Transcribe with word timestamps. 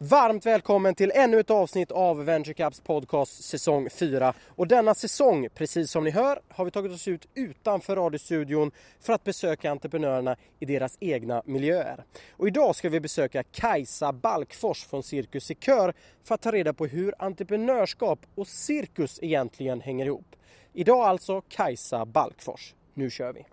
Varmt 0.00 0.46
välkommen 0.46 0.94
till 0.94 1.12
ännu 1.14 1.40
ett 1.40 1.50
avsnitt 1.50 1.90
av 1.90 2.24
Venture 2.24 2.54
Caps 2.54 2.80
podcast 2.80 3.44
säsong 3.44 3.90
4. 3.90 4.34
Och 4.48 4.68
denna 4.68 4.94
säsong, 4.94 5.48
precis 5.54 5.90
som 5.90 6.04
ni 6.04 6.10
hör, 6.10 6.40
har 6.48 6.64
vi 6.64 6.70
tagit 6.70 6.92
oss 6.92 7.08
ut 7.08 7.28
utanför 7.34 7.96
radiostudion 7.96 8.70
för 9.00 9.12
att 9.12 9.24
besöka 9.24 9.70
entreprenörerna 9.70 10.36
i 10.60 10.64
deras 10.64 10.96
egna 11.00 11.42
miljöer. 11.44 12.04
Och 12.30 12.48
idag 12.48 12.76
ska 12.76 12.88
vi 12.88 13.00
besöka 13.00 13.42
Kajsa 13.42 14.12
Balkfors 14.12 14.86
från 14.86 15.02
Cirkus 15.02 15.50
i 15.50 15.54
Kör 15.54 15.94
för 16.24 16.34
att 16.34 16.42
ta 16.42 16.52
reda 16.52 16.72
på 16.72 16.86
hur 16.86 17.14
entreprenörskap 17.18 18.18
och 18.34 18.46
cirkus 18.46 19.18
egentligen 19.22 19.80
hänger 19.80 20.06
ihop. 20.06 20.36
Idag 20.72 21.00
alltså 21.00 21.40
Kajsa 21.40 22.06
Balkfors. 22.06 22.74
Nu 22.94 23.10
kör 23.10 23.32
vi! 23.32 23.44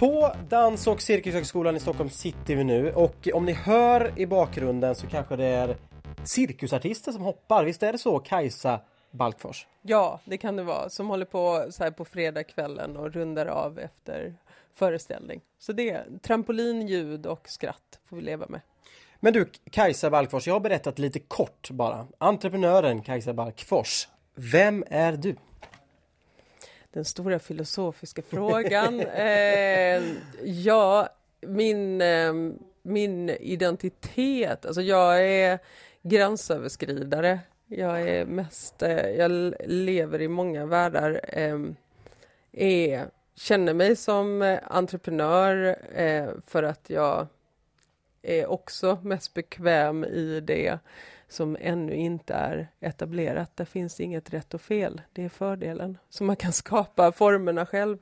På 0.00 0.32
Dans 0.48 0.86
och 0.86 1.02
cirkushögskolan 1.02 1.76
i 1.76 1.80
Stockholm 1.80 2.10
sitter 2.10 2.56
vi 2.56 2.64
nu 2.64 2.92
och 2.92 3.28
om 3.34 3.44
ni 3.44 3.52
hör 3.52 4.12
i 4.16 4.26
bakgrunden 4.26 4.94
så 4.94 5.06
kanske 5.06 5.36
det 5.36 5.44
är 5.44 5.76
cirkusartister 6.24 7.12
som 7.12 7.22
hoppar. 7.22 7.64
Visst 7.64 7.82
är 7.82 7.92
det 7.92 7.98
så 7.98 8.18
Kajsa 8.18 8.80
Balkfors? 9.10 9.66
Ja, 9.82 10.20
det 10.24 10.38
kan 10.38 10.56
det 10.56 10.62
vara. 10.62 10.88
Som 10.88 11.08
håller 11.08 11.24
på 11.24 11.66
så 11.70 11.84
här 11.84 11.90
på 11.90 12.04
fredagskvällen 12.04 12.96
och 12.96 13.12
rundar 13.12 13.46
av 13.46 13.78
efter 13.78 14.34
föreställning. 14.74 15.40
Så 15.58 15.72
det 15.72 15.90
är 15.90 16.06
trampolin, 16.22 16.88
ljud 16.88 17.26
och 17.26 17.48
skratt 17.48 18.00
får 18.08 18.16
vi 18.16 18.22
leva 18.22 18.46
med. 18.48 18.60
Men 19.20 19.32
du 19.32 19.50
Kajsa 19.70 20.10
Balkfors, 20.10 20.46
jag 20.46 20.54
har 20.54 20.60
berättat 20.60 20.98
lite 20.98 21.18
kort 21.18 21.70
bara. 21.70 22.06
Entreprenören 22.18 23.02
Kajsa 23.02 23.32
Balkfors. 23.32 24.08
Vem 24.34 24.84
är 24.90 25.12
du? 25.12 25.36
Den 26.92 27.04
stora 27.04 27.38
filosofiska 27.38 28.22
frågan. 28.22 29.00
eh, 29.14 30.02
ja, 30.42 31.08
min, 31.40 32.00
eh, 32.00 32.32
min 32.82 33.30
identitet, 33.30 34.66
alltså 34.66 34.82
jag 34.82 35.26
är 35.26 35.58
gränsöverskridare. 36.02 37.40
Jag 37.66 38.00
är 38.02 38.24
mest, 38.26 38.82
eh, 38.82 39.10
jag 39.10 39.54
lever 39.66 40.20
i 40.20 40.28
många 40.28 40.66
världar. 40.66 41.20
Eh, 41.28 41.58
är, 42.52 43.06
känner 43.34 43.74
mig 43.74 43.96
som 43.96 44.58
entreprenör 44.64 45.76
eh, 45.94 46.28
för 46.46 46.62
att 46.62 46.90
jag 46.90 47.26
är 48.22 48.46
också 48.46 48.98
mest 49.02 49.34
bekväm 49.34 50.04
i 50.04 50.40
det 50.40 50.78
som 51.30 51.56
ännu 51.60 51.94
inte 51.94 52.34
är 52.34 52.68
etablerat. 52.80 53.56
Där 53.56 53.64
finns 53.64 54.00
inget 54.00 54.30
rätt 54.30 54.54
och 54.54 54.60
fel. 54.60 55.00
Det 55.12 55.24
är 55.24 55.28
fördelen. 55.28 55.98
Så 56.08 56.24
man 56.24 56.36
kan 56.36 56.52
skapa 56.52 57.12
formerna 57.12 57.66
själv. 57.66 57.98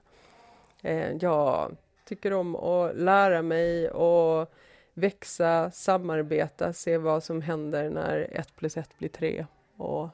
Eh, 0.83 1.12
jag 1.21 1.77
tycker 2.05 2.33
om 2.33 2.56
att 2.56 2.97
lära 2.97 3.43
mig 3.43 3.91
och 3.91 4.53
växa, 4.95 5.71
samarbeta, 5.71 6.73
se 6.73 6.99
vad 6.99 7.25
som 7.25 7.43
händer 7.43 7.91
när 7.91 8.29
ett 8.33 8.56
plus 8.56 8.77
ett 8.77 8.99
blir 8.99 9.09
tre 9.09 9.47
och 9.77 10.09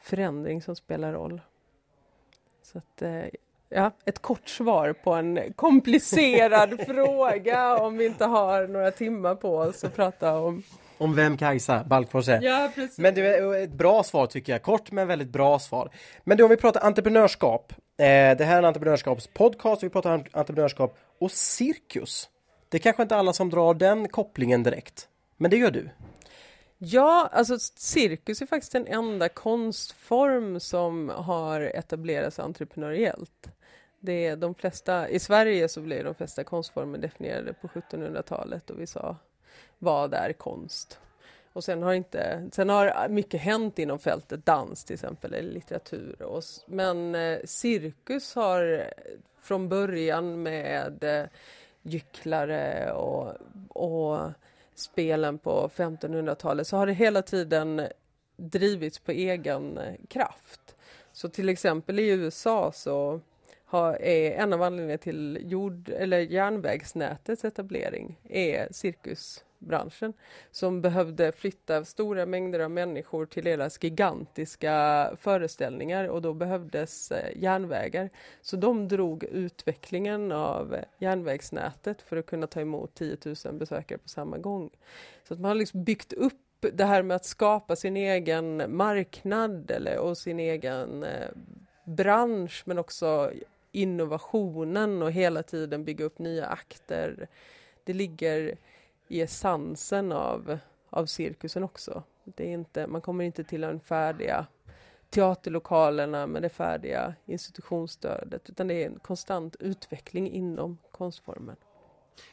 förändring 0.00 0.62
som 0.62 0.76
spelar 0.76 1.12
roll. 1.12 1.40
Så 2.62 2.78
att, 2.78 3.02
eh, 3.02 3.24
ja, 3.68 3.90
ett 4.04 4.18
kort 4.18 4.48
svar 4.48 4.92
på 4.92 5.12
en 5.12 5.52
komplicerad 5.56 6.80
fråga 6.86 7.78
om 7.78 7.96
vi 7.96 8.06
inte 8.06 8.24
har 8.24 8.66
några 8.66 8.90
timmar 8.90 9.34
på 9.34 9.56
oss 9.56 9.84
att 9.84 9.96
prata 9.96 10.38
om 10.38 10.62
om 11.00 11.14
vem 11.14 11.36
Kajsa 11.36 11.84
Balkfors 11.84 12.28
är. 12.28 12.42
Ja, 12.42 12.70
precis. 12.74 12.98
Men 12.98 13.14
det 13.14 13.20
är 13.20 13.54
ett 13.54 13.72
bra 13.72 14.02
svar 14.02 14.26
tycker 14.26 14.52
jag, 14.52 14.62
kort 14.62 14.90
men 14.90 15.08
väldigt 15.08 15.28
bra 15.28 15.58
svar. 15.58 15.90
Men 16.24 16.38
då 16.38 16.44
om 16.44 16.50
vi 16.50 16.56
pratar 16.56 16.80
entreprenörskap. 16.80 17.72
Eh, 17.72 18.06
det 18.36 18.44
här 18.44 18.54
är 18.54 18.58
en 18.58 18.64
entreprenörskapspodcast, 18.64 19.82
vi 19.82 19.88
pratar 19.88 20.28
entreprenörskap 20.32 20.98
och 21.18 21.30
cirkus. 21.30 22.28
Det 22.68 22.76
är 22.76 22.78
kanske 22.78 23.02
inte 23.02 23.16
alla 23.16 23.32
som 23.32 23.50
drar 23.50 23.74
den 23.74 24.08
kopplingen 24.08 24.62
direkt, 24.62 25.08
men 25.36 25.50
det 25.50 25.56
gör 25.56 25.70
du. 25.70 25.90
Ja, 26.78 27.28
alltså 27.32 27.58
cirkus 27.58 28.42
är 28.42 28.46
faktiskt 28.46 28.72
den 28.72 28.86
enda 28.86 29.28
konstform 29.28 30.60
som 30.60 31.08
har 31.08 31.60
etablerats 31.60 32.38
entreprenöriellt. 32.38 33.50
Det 34.00 34.26
är 34.26 34.36
de 34.36 34.54
flesta, 34.54 35.08
I 35.08 35.18
Sverige 35.18 35.68
så 35.68 35.80
blev 35.80 36.04
de 36.04 36.14
flesta 36.14 36.44
konstformer 36.44 36.98
definierade 36.98 37.52
på 37.52 37.68
1700-talet 37.68 38.70
och 38.70 38.80
vi 38.80 38.86
sa 38.86 39.16
vad 39.80 40.14
är 40.14 40.32
konst? 40.32 40.98
Och 41.52 41.64
sen 41.64 41.82
har, 41.82 41.92
inte, 41.92 42.48
sen 42.52 42.68
har 42.68 43.08
mycket 43.08 43.40
hänt 43.40 43.78
inom 43.78 43.98
fältet 43.98 44.46
dans 44.46 44.84
till 44.84 44.94
exempel, 44.94 45.34
eller 45.34 45.52
litteratur. 45.52 46.22
Och, 46.22 46.42
men 46.66 47.14
eh, 47.14 47.38
cirkus 47.44 48.34
har 48.34 48.72
eh, 48.72 49.14
från 49.40 49.68
början 49.68 50.42
med 50.42 51.04
eh, 51.04 51.26
gycklare 51.82 52.92
och, 52.92 53.34
och 53.68 54.30
spelen 54.74 55.38
på 55.38 55.70
1500-talet 55.76 56.66
så 56.66 56.76
har 56.76 56.86
det 56.86 56.92
hela 56.92 57.22
tiden 57.22 57.82
drivits 58.36 58.98
på 58.98 59.12
egen 59.12 59.78
eh, 59.78 59.94
kraft. 60.08 60.76
Så 61.12 61.28
till 61.28 61.48
exempel 61.48 61.98
i 61.98 62.08
USA 62.08 62.72
så 62.72 63.20
har, 63.64 64.02
är 64.02 64.32
en 64.32 64.52
av 64.52 64.62
anledningarna 64.62 64.98
till 64.98 65.38
jord, 65.40 65.88
eller 65.88 66.18
järnvägsnätets 66.18 67.44
etablering 67.44 68.20
är 68.28 68.68
cirkus 68.70 69.44
branschen 69.60 70.12
som 70.50 70.80
behövde 70.80 71.32
flytta 71.32 71.84
stora 71.84 72.26
mängder 72.26 72.60
av 72.60 72.70
människor 72.70 73.26
till 73.26 73.44
deras 73.44 73.78
gigantiska 73.82 75.10
föreställningar 75.20 76.04
och 76.04 76.22
då 76.22 76.34
behövdes 76.34 77.10
eh, 77.10 77.42
järnvägar. 77.42 78.10
Så 78.42 78.56
de 78.56 78.88
drog 78.88 79.24
utvecklingen 79.24 80.32
av 80.32 80.76
järnvägsnätet 80.98 82.02
för 82.02 82.16
att 82.16 82.26
kunna 82.26 82.46
ta 82.46 82.60
emot 82.60 82.94
10 82.94 83.16
000 83.44 83.54
besökare 83.54 83.98
på 83.98 84.08
samma 84.08 84.38
gång. 84.38 84.70
Så 85.28 85.34
att 85.34 85.40
man 85.40 85.48
har 85.48 85.56
liksom 85.56 85.84
byggt 85.84 86.12
upp 86.12 86.34
det 86.60 86.84
här 86.84 87.02
med 87.02 87.14
att 87.14 87.24
skapa 87.24 87.76
sin 87.76 87.96
egen 87.96 88.76
marknad 88.76 89.70
eller, 89.70 89.98
och 89.98 90.18
sin 90.18 90.40
egen 90.40 91.02
eh, 91.02 91.28
bransch 91.84 92.62
men 92.66 92.78
också 92.78 93.32
innovationen 93.72 95.02
och 95.02 95.12
hela 95.12 95.42
tiden 95.42 95.84
bygga 95.84 96.04
upp 96.04 96.18
nya 96.18 96.46
akter. 96.46 97.28
Det 97.84 97.92
ligger 97.92 98.56
i 99.10 99.20
essensen 99.20 100.12
av, 100.12 100.58
av 100.90 101.06
cirkusen 101.06 101.64
också. 101.64 102.02
Det 102.24 102.44
är 102.44 102.52
inte, 102.52 102.86
man 102.86 103.00
kommer 103.00 103.24
inte 103.24 103.44
till 103.44 103.60
den 103.60 103.80
färdiga 103.80 104.46
teaterlokalerna 105.10 106.26
med 106.26 106.42
det 106.42 106.48
färdiga 106.48 107.14
institutionsstödet 107.26 108.50
utan 108.50 108.66
det 108.66 108.74
är 108.74 108.86
en 108.86 108.98
konstant 108.98 109.56
utveckling 109.60 110.30
inom 110.30 110.78
konstformen. 110.90 111.56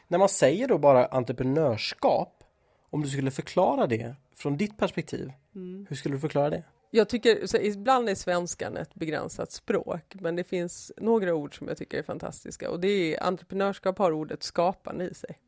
När 0.08 0.18
man 0.18 0.28
säger 0.28 0.68
då 0.68 0.78
bara 0.78 1.06
entreprenörskap, 1.06 2.44
om 2.90 3.02
du 3.02 3.08
skulle 3.08 3.30
förklara 3.30 3.86
det 3.86 4.14
från 4.34 4.56
ditt 4.56 4.76
perspektiv, 4.76 5.32
mm. 5.54 5.86
hur 5.88 5.96
skulle 5.96 6.14
du 6.14 6.20
förklara 6.20 6.50
det? 6.50 6.64
Jag 6.90 7.08
tycker, 7.08 7.46
så 7.46 7.56
ibland 7.56 8.08
är 8.08 8.14
svenskan 8.14 8.76
ett 8.76 8.94
begränsat 8.94 9.52
språk, 9.52 10.14
men 10.14 10.36
det 10.36 10.44
finns 10.44 10.92
några 10.96 11.34
ord 11.34 11.58
som 11.58 11.68
jag 11.68 11.76
tycker 11.76 11.98
är 11.98 12.02
fantastiska 12.02 12.70
och 12.70 12.80
det 12.80 12.88
är 12.88 13.22
entreprenörskap 13.22 13.98
har 13.98 14.12
ordet 14.12 14.42
skapande 14.42 15.04
i 15.04 15.14
sig. 15.14 15.38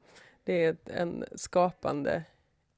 Det 0.51 0.65
är 0.65 0.77
en 0.87 1.25
skapande 1.35 2.23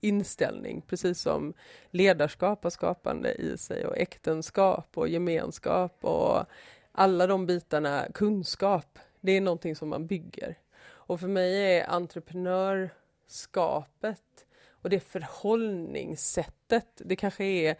inställning, 0.00 0.82
precis 0.82 1.20
som 1.20 1.54
ledarskap 1.90 2.62
har 2.62 2.70
skapande 2.70 3.34
i 3.34 3.58
sig 3.58 3.86
och 3.86 3.98
äktenskap 3.98 4.88
och 4.94 5.08
gemenskap 5.08 6.04
och 6.04 6.44
alla 6.92 7.26
de 7.26 7.46
bitarna, 7.46 8.06
kunskap, 8.14 8.98
det 9.20 9.32
är 9.32 9.40
någonting 9.40 9.76
som 9.76 9.88
man 9.88 10.06
bygger. 10.06 10.58
Och 10.82 11.20
för 11.20 11.28
mig 11.28 11.76
är 11.76 11.90
entreprenörskapet 11.90 14.46
och 14.70 14.90
det 14.90 15.00
förhållningssättet, 15.00 17.02
det 17.04 17.16
kanske 17.16 17.44
är 17.44 17.76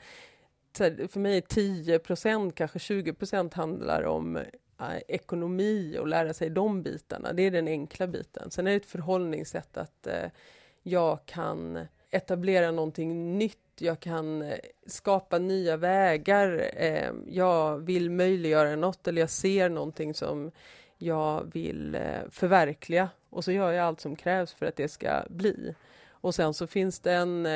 för 1.09 1.19
mig 1.19 1.36
är 1.36 1.41
10% 1.41 2.53
kanske 2.53 2.78
20 2.78 3.14
handlar 3.53 4.03
om 4.03 4.38
Eh, 4.91 5.03
ekonomi 5.09 5.99
och 6.01 6.09
lära 6.09 6.34
sig 6.34 6.51
de 6.51 6.83
bitarna. 6.83 7.33
Det 7.33 7.43
är 7.43 7.51
den 7.51 7.69
enkla 7.69 8.07
biten. 8.07 8.51
Sen 8.51 8.67
är 8.67 8.71
det 8.71 8.77
ett 8.77 8.87
förhållningssätt 8.87 9.77
att 9.77 10.07
eh, 10.07 10.31
jag 10.83 11.27
kan 11.27 11.87
etablera 12.11 12.71
någonting 12.71 13.39
nytt. 13.39 13.59
Jag 13.79 14.01
kan 14.01 14.43
eh, 14.43 14.59
skapa 14.87 15.39
nya 15.39 15.77
vägar. 15.77 16.71
Ehm, 16.77 17.25
jag 17.29 17.79
vill 17.79 18.11
möjliggöra 18.11 18.77
något 18.77 19.09
eller 19.09 19.23
jag 19.23 19.31
ser 19.31 19.69
någonting 19.69 20.15
som 20.15 20.51
jag 20.99 21.51
vill 21.55 21.99
förverkliga 22.31 23.09
och 23.31 23.45
så 23.45 23.53
gör 23.53 23.73
jag 23.73 23.87
allt 23.87 24.01
som 24.01 24.17
krävs 24.17 24.55
för 24.55 24.67
att 24.67 24.77
det 24.77 24.89
ska 24.89 25.23
bli. 25.29 25.75
Och 26.11 26.34
sen 26.34 26.55
så 26.55 26.67
finns 26.67 27.01
det 27.01 27.13
en 27.13 27.49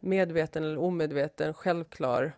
medveten 0.00 0.64
eller 0.64 0.78
omedveten 0.78 1.54
självklar 1.54 2.32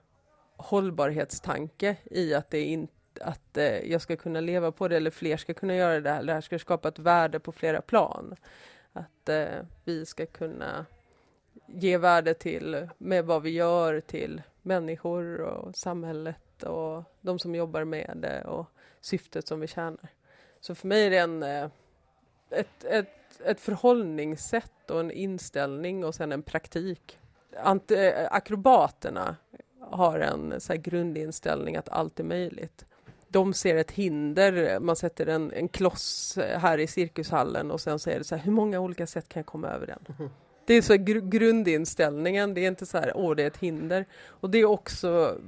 hållbarhetstanke 0.56 1.96
i 2.10 2.34
att 2.34 2.50
det 2.50 2.60
inte 2.60 2.99
att 3.18 3.56
eh, 3.56 3.90
jag 3.90 4.02
ska 4.02 4.16
kunna 4.16 4.40
leva 4.40 4.72
på 4.72 4.88
det 4.88 4.96
eller 4.96 5.10
fler 5.10 5.36
ska 5.36 5.54
kunna 5.54 5.74
göra 5.74 6.00
det 6.00 6.10
här. 6.10 6.22
Det 6.22 6.32
här 6.32 6.40
ska 6.40 6.58
skapa 6.58 6.88
ett 6.88 6.98
värde 6.98 7.40
på 7.40 7.52
flera 7.52 7.80
plan. 7.80 8.36
Att 8.92 9.28
eh, 9.28 9.60
vi 9.84 10.06
ska 10.06 10.26
kunna 10.26 10.86
ge 11.66 11.98
värde 11.98 12.34
till 12.34 12.88
med 12.98 13.24
vad 13.24 13.42
vi 13.42 13.50
gör 13.50 14.00
till 14.00 14.42
människor 14.62 15.40
och 15.40 15.76
samhället 15.76 16.62
och 16.62 17.04
de 17.20 17.38
som 17.38 17.54
jobbar 17.54 17.84
med 17.84 18.16
det 18.16 18.44
och 18.44 18.66
syftet 19.00 19.48
som 19.48 19.60
vi 19.60 19.66
tjänar. 19.66 20.08
Så 20.60 20.74
för 20.74 20.88
mig 20.88 21.06
är 21.06 21.10
det 21.10 21.18
en, 21.18 21.42
eh, 21.42 21.70
ett, 22.50 22.84
ett, 22.84 23.40
ett 23.44 23.60
förhållningssätt 23.60 24.90
och 24.90 25.00
en 25.00 25.10
inställning 25.10 26.04
och 26.04 26.14
sen 26.14 26.32
en 26.32 26.42
praktik. 26.42 27.18
Ant, 27.56 27.90
eh, 27.90 28.28
akrobaterna 28.30 29.36
har 29.80 30.20
en 30.20 30.60
så 30.60 30.74
grundinställning 30.74 31.76
att 31.76 31.88
allt 31.88 32.20
är 32.20 32.24
möjligt. 32.24 32.84
De 33.32 33.54
ser 33.54 33.76
ett 33.76 33.90
hinder, 33.90 34.80
man 34.80 34.96
sätter 34.96 35.26
en, 35.26 35.52
en 35.52 35.68
kloss 35.68 36.38
här 36.56 36.78
i 36.78 36.86
cirkushallen 36.86 37.70
och 37.70 37.80
sen 37.80 37.98
säger 37.98 38.18
det 38.18 38.24
så 38.24 38.36
här, 38.36 38.42
hur 38.42 38.52
många 38.52 38.80
olika 38.80 39.06
sätt 39.06 39.28
kan 39.28 39.40
jag 39.40 39.46
komma 39.46 39.68
över 39.68 39.86
den? 39.86 40.30
Det 40.66 40.74
är 40.74 40.82
så 40.82 40.96
gr 40.96 41.20
grundinställningen, 41.20 42.54
det 42.54 42.60
är 42.60 42.68
inte 42.68 42.86
så 42.86 42.98
här, 42.98 43.12
åh 43.14 43.34
det 43.34 43.42
är 43.42 43.46
ett 43.46 43.56
hinder. 43.56 44.04
Och 44.26 44.50
det 44.50 44.58
är 44.58 44.64
också 44.64 45.38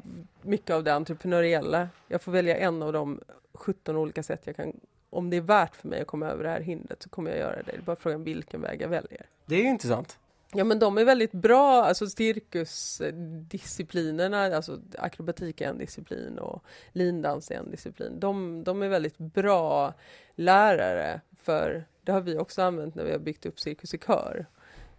mycket 0.43 0.71
av 0.71 0.85
det 0.85 0.95
entreprenöriella. 0.95 1.89
Jag 2.09 2.23
får 2.23 2.33
välja 2.33 2.57
en 2.57 2.83
av 2.83 2.93
de 2.93 3.21
17 3.55 3.97
olika 3.97 4.23
sätt 4.23 4.41
jag 4.45 4.57
kan 4.57 4.73
om 5.13 5.31
det 5.31 5.37
är 5.37 5.41
värt 5.41 5.77
för 5.77 5.89
mig 5.89 6.01
att 6.01 6.07
komma 6.07 6.27
över 6.27 6.45
det 6.45 6.51
här 6.51 6.61
hindret 6.61 7.03
så 7.03 7.09
kommer 7.09 7.31
jag 7.31 7.41
göra 7.41 7.57
det. 7.57 7.63
Det 7.67 7.77
är 7.77 7.81
bara 7.81 7.97
frågan 7.97 8.25
vilken 8.25 8.61
väg 8.61 8.81
jag 8.83 8.89
väljer. 8.89 9.27
Det 9.47 9.55
är 9.55 9.59
ju 9.59 9.69
intressant. 9.69 10.19
Ja 10.55 10.65
men 10.65 10.79
de 10.79 10.99
är 10.99 11.05
väldigt 11.05 11.33
bra, 11.33 11.85
alltså 11.85 12.07
cirkusdisciplinerna, 12.07 14.57
alltså 14.57 14.81
akrobatik 14.99 15.61
är 15.61 15.69
en 15.69 15.79
disciplin 15.79 16.39
och 16.39 16.65
lindans 16.93 17.51
är 17.51 17.55
en 17.55 17.71
disciplin. 17.71 18.21
De, 18.21 18.65
de 18.65 18.83
är 18.83 18.89
väldigt 18.89 19.19
bra 19.19 19.95
lärare 20.35 21.21
för 21.43 21.85
det 22.03 22.13
har 22.13 22.21
vi 22.21 22.39
också 22.39 22.63
använt 22.63 22.95
när 22.95 23.05
vi 23.05 23.13
har 23.13 23.19
byggt 23.19 23.47
upp 23.47 23.61
Cirkus 23.61 23.95
i 23.95 23.99
kör 23.99 24.47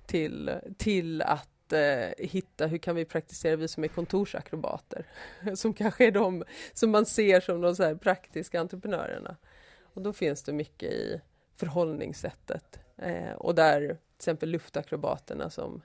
till, 0.05 0.51
till 0.77 1.21
att 1.21 1.73
eh, 1.73 2.09
hitta 2.17 2.67
hur 2.67 2.77
kan 2.77 2.95
vi 2.95 3.05
praktisera, 3.05 3.55
vi 3.55 3.67
som 3.67 3.83
är 3.83 3.87
kontorsakrobater, 3.87 5.05
som 5.55 5.73
kanske 5.73 6.07
är 6.07 6.11
de 6.11 6.43
som 6.73 6.91
man 6.91 7.05
ser 7.05 7.39
som 7.39 7.61
de 7.61 7.75
så 7.75 7.97
praktiska 7.97 8.59
entreprenörerna. 8.59 9.37
Och 9.81 10.01
då 10.01 10.13
finns 10.13 10.43
det 10.43 10.53
mycket 10.53 10.91
i 10.91 11.21
förhållningssättet 11.55 12.79
eh, 12.97 13.31
och 13.31 13.55
där 13.55 13.97
till 14.17 14.23
exempel 14.23 14.49
luftakrobaterna 14.49 15.49
som 15.49 15.81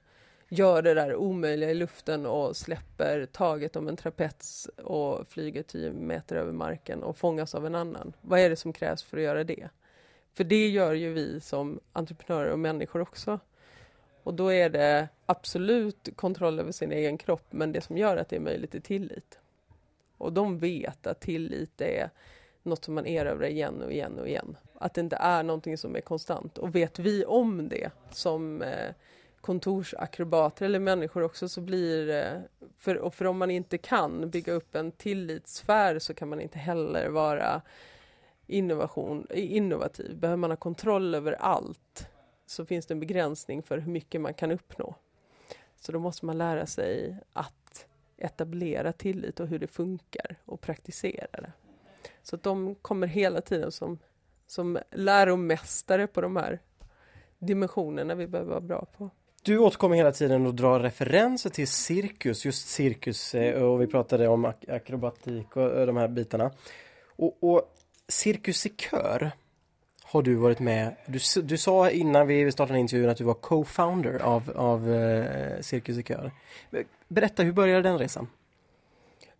gör 0.49 0.83
det 0.83 0.95
där 0.95 1.15
omöjliga 1.15 1.71
i 1.71 1.75
luften 1.75 2.27
och 2.27 2.57
släpper 2.57 3.27
taget 3.27 3.77
om 3.77 3.89
en 3.89 3.97
trapets 3.97 4.71
och 4.85 5.29
flyger 5.29 5.63
10 5.63 5.93
meter 5.93 6.37
över 6.37 6.53
marken 6.53 7.03
och 7.03 7.17
fångas 7.17 7.55
av 7.55 7.67
en 7.67 7.75
annan. 7.75 8.13
Vad 8.21 8.41
är 8.41 8.51
det 8.51 8.57
som 8.57 8.73
krävs 8.73 9.03
för 9.03 9.17
att 9.17 9.23
göra 9.23 9.45
det? 9.45 9.69
För 10.35 10.45
det 10.45 10.69
gör 10.69 10.95
ju 10.95 11.13
vi 11.13 11.41
som 11.41 11.81
entreprenörer 11.93 12.51
och 12.51 12.59
människor 12.59 13.01
också. 13.01 13.41
Och 14.23 14.35
då 14.35 14.53
är 14.53 14.71
det 14.71 15.09
absolut 15.27 16.09
kontroll 16.17 16.61
över 16.61 16.73
sin 16.73 16.93
egen 16.93 17.19
kropp, 17.19 17.47
men 17.51 17.73
det 17.73 17.81
som 17.81 17.99
gör 17.99 18.17
att 18.17 18.29
det 18.29 18.37
är 18.37 18.41
möjligt 18.41 18.75
är 18.75 18.81
tillit. 18.81 19.39
Och 20.19 20.33
de 20.33 20.59
vet 20.59 21.07
att 21.07 21.21
tillit 21.21 21.81
är 21.81 22.11
något 22.69 22.85
som 22.85 22.94
man 22.94 23.06
erövrar 23.06 23.47
igen 23.47 23.82
och 23.82 23.93
igen 23.93 24.19
och 24.19 24.29
igen. 24.29 24.56
Att 24.75 24.94
det 24.94 25.00
inte 25.00 25.17
är 25.17 25.43
någonting 25.43 25.79
som 25.79 25.97
är 25.97 26.00
konstant. 26.00 26.59
Och 26.59 26.75
vet 26.75 26.99
vi 26.99 27.25
om 27.25 27.69
det 27.69 27.91
som 28.11 28.62
eh, 28.62 28.94
kontorsakrobater 29.41 30.67
eller 30.67 30.79
människor 30.79 31.23
också 31.23 31.49
så 31.49 31.61
blir 31.61 32.11
eh, 32.11 32.41
för, 32.79 32.97
och 32.97 33.15
för 33.15 33.25
om 33.25 33.38
man 33.38 33.50
inte 33.50 33.79
kan 33.79 34.31
bygga 34.31 34.53
upp 34.53 34.75
en 34.75 34.93
tillitssfär 34.93 35.99
så 35.99 36.15
kan 36.15 36.29
man 36.29 36.41
inte 36.41 36.59
heller 36.59 37.09
vara 37.09 37.62
innovation, 38.47 39.26
innovativ. 39.31 40.17
Behöver 40.17 40.37
man 40.37 40.50
ha 40.50 40.56
kontroll 40.56 41.15
över 41.15 41.32
allt 41.32 42.09
så 42.47 42.67
finns 42.67 42.87
det 42.87 42.94
en 42.94 43.00
begränsning 43.00 43.62
för 43.62 43.79
hur 43.79 43.93
mycket 43.93 44.20
man 44.20 44.35
kan 44.35 44.50
uppnå. 44.50 44.94
Så 45.81 45.93
då 45.93 45.99
måste 45.99 46.26
man 46.26 46.38
lära 46.38 46.67
sig 46.67 47.17
att 47.32 47.87
etablera 48.17 48.93
tillit 48.93 49.41
och 49.41 49.49
hur 49.49 49.59
det 49.59 49.67
funkar 49.67 50.37
och 50.44 50.61
praktisera 50.61 51.41
det. 51.41 51.53
Så 52.29 52.37
att 52.37 52.43
de 52.43 52.75
kommer 52.75 53.07
hela 53.07 53.41
tiden 53.41 53.73
som, 53.73 53.99
som 54.47 54.79
läromästare 54.91 56.07
på 56.07 56.21
de 56.21 56.37
här 56.37 56.61
dimensionerna 57.39 58.15
vi 58.15 58.27
behöver 58.27 58.51
vara 58.51 58.61
bra 58.61 58.87
på. 58.99 59.11
Du 59.43 59.59
återkommer 59.59 59.97
hela 59.97 60.13
tiden 60.13 60.47
och 60.47 60.55
drar 60.55 60.81
referenser 60.81 61.51
till 61.51 61.69
cirkus, 61.69 62.45
just 62.45 62.69
cirkus 62.69 63.35
eh, 63.35 63.63
och 63.63 63.83
vi 63.83 63.87
pratade 63.87 64.29
om 64.29 64.45
ak 64.45 64.69
akrobatik 64.69 65.57
och 65.57 65.79
eh, 65.79 65.87
de 65.87 65.97
här 65.97 66.09
bitarna. 66.09 66.51
Och, 67.17 67.37
och 67.41 67.75
cirkus 68.09 68.67
i 68.67 68.69
kör 68.69 69.31
har 70.03 70.23
du 70.23 70.35
varit 70.35 70.61
med, 70.61 70.97
du, 71.07 71.43
du 71.43 71.59
sa 71.59 71.91
innan 71.91 72.27
vi 72.27 72.53
startade 72.53 72.79
intervjun 72.79 73.11
att 73.11 73.17
du 73.17 73.25
var 73.25 73.35
co-founder 73.35 74.23
av, 74.23 74.53
av 74.57 74.93
eh, 74.93 75.61
Cirkus 75.61 75.99
i 75.99 76.03
kör. 76.03 76.33
Berätta, 77.09 77.43
hur 77.43 77.53
började 77.53 77.83
den 77.83 77.99
resan? 77.99 78.29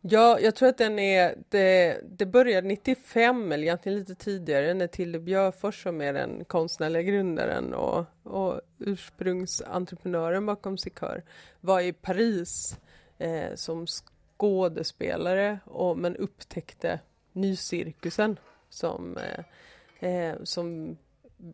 Ja, 0.00 0.40
jag 0.40 0.54
tror 0.54 0.68
att 0.68 0.78
den 0.78 0.98
är, 0.98 1.34
det, 1.48 2.00
det 2.18 2.26
började 2.26 2.68
95 2.68 3.52
eller 3.52 3.64
egentligen 3.64 3.98
lite 3.98 4.14
tidigare 4.14 4.74
när 4.74 4.86
Tilde 4.86 5.20
Björfors 5.20 5.82
som 5.82 6.00
är 6.00 6.12
den 6.12 6.44
konstnärliga 6.44 7.02
grundaren 7.02 7.74
och, 7.74 8.04
och 8.22 8.60
ursprungsentreprenören 8.78 10.46
bakom 10.46 10.78
Sikör 10.78 11.22
var 11.60 11.80
i 11.80 11.92
Paris 11.92 12.78
eh, 13.18 13.54
som 13.54 13.86
skådespelare 13.86 15.58
och, 15.64 15.98
men 15.98 16.16
upptäckte 16.16 17.00
nycirkusen 17.32 18.38
som, 18.68 19.16
eh, 19.18 20.10
eh, 20.10 20.36
som 20.42 20.96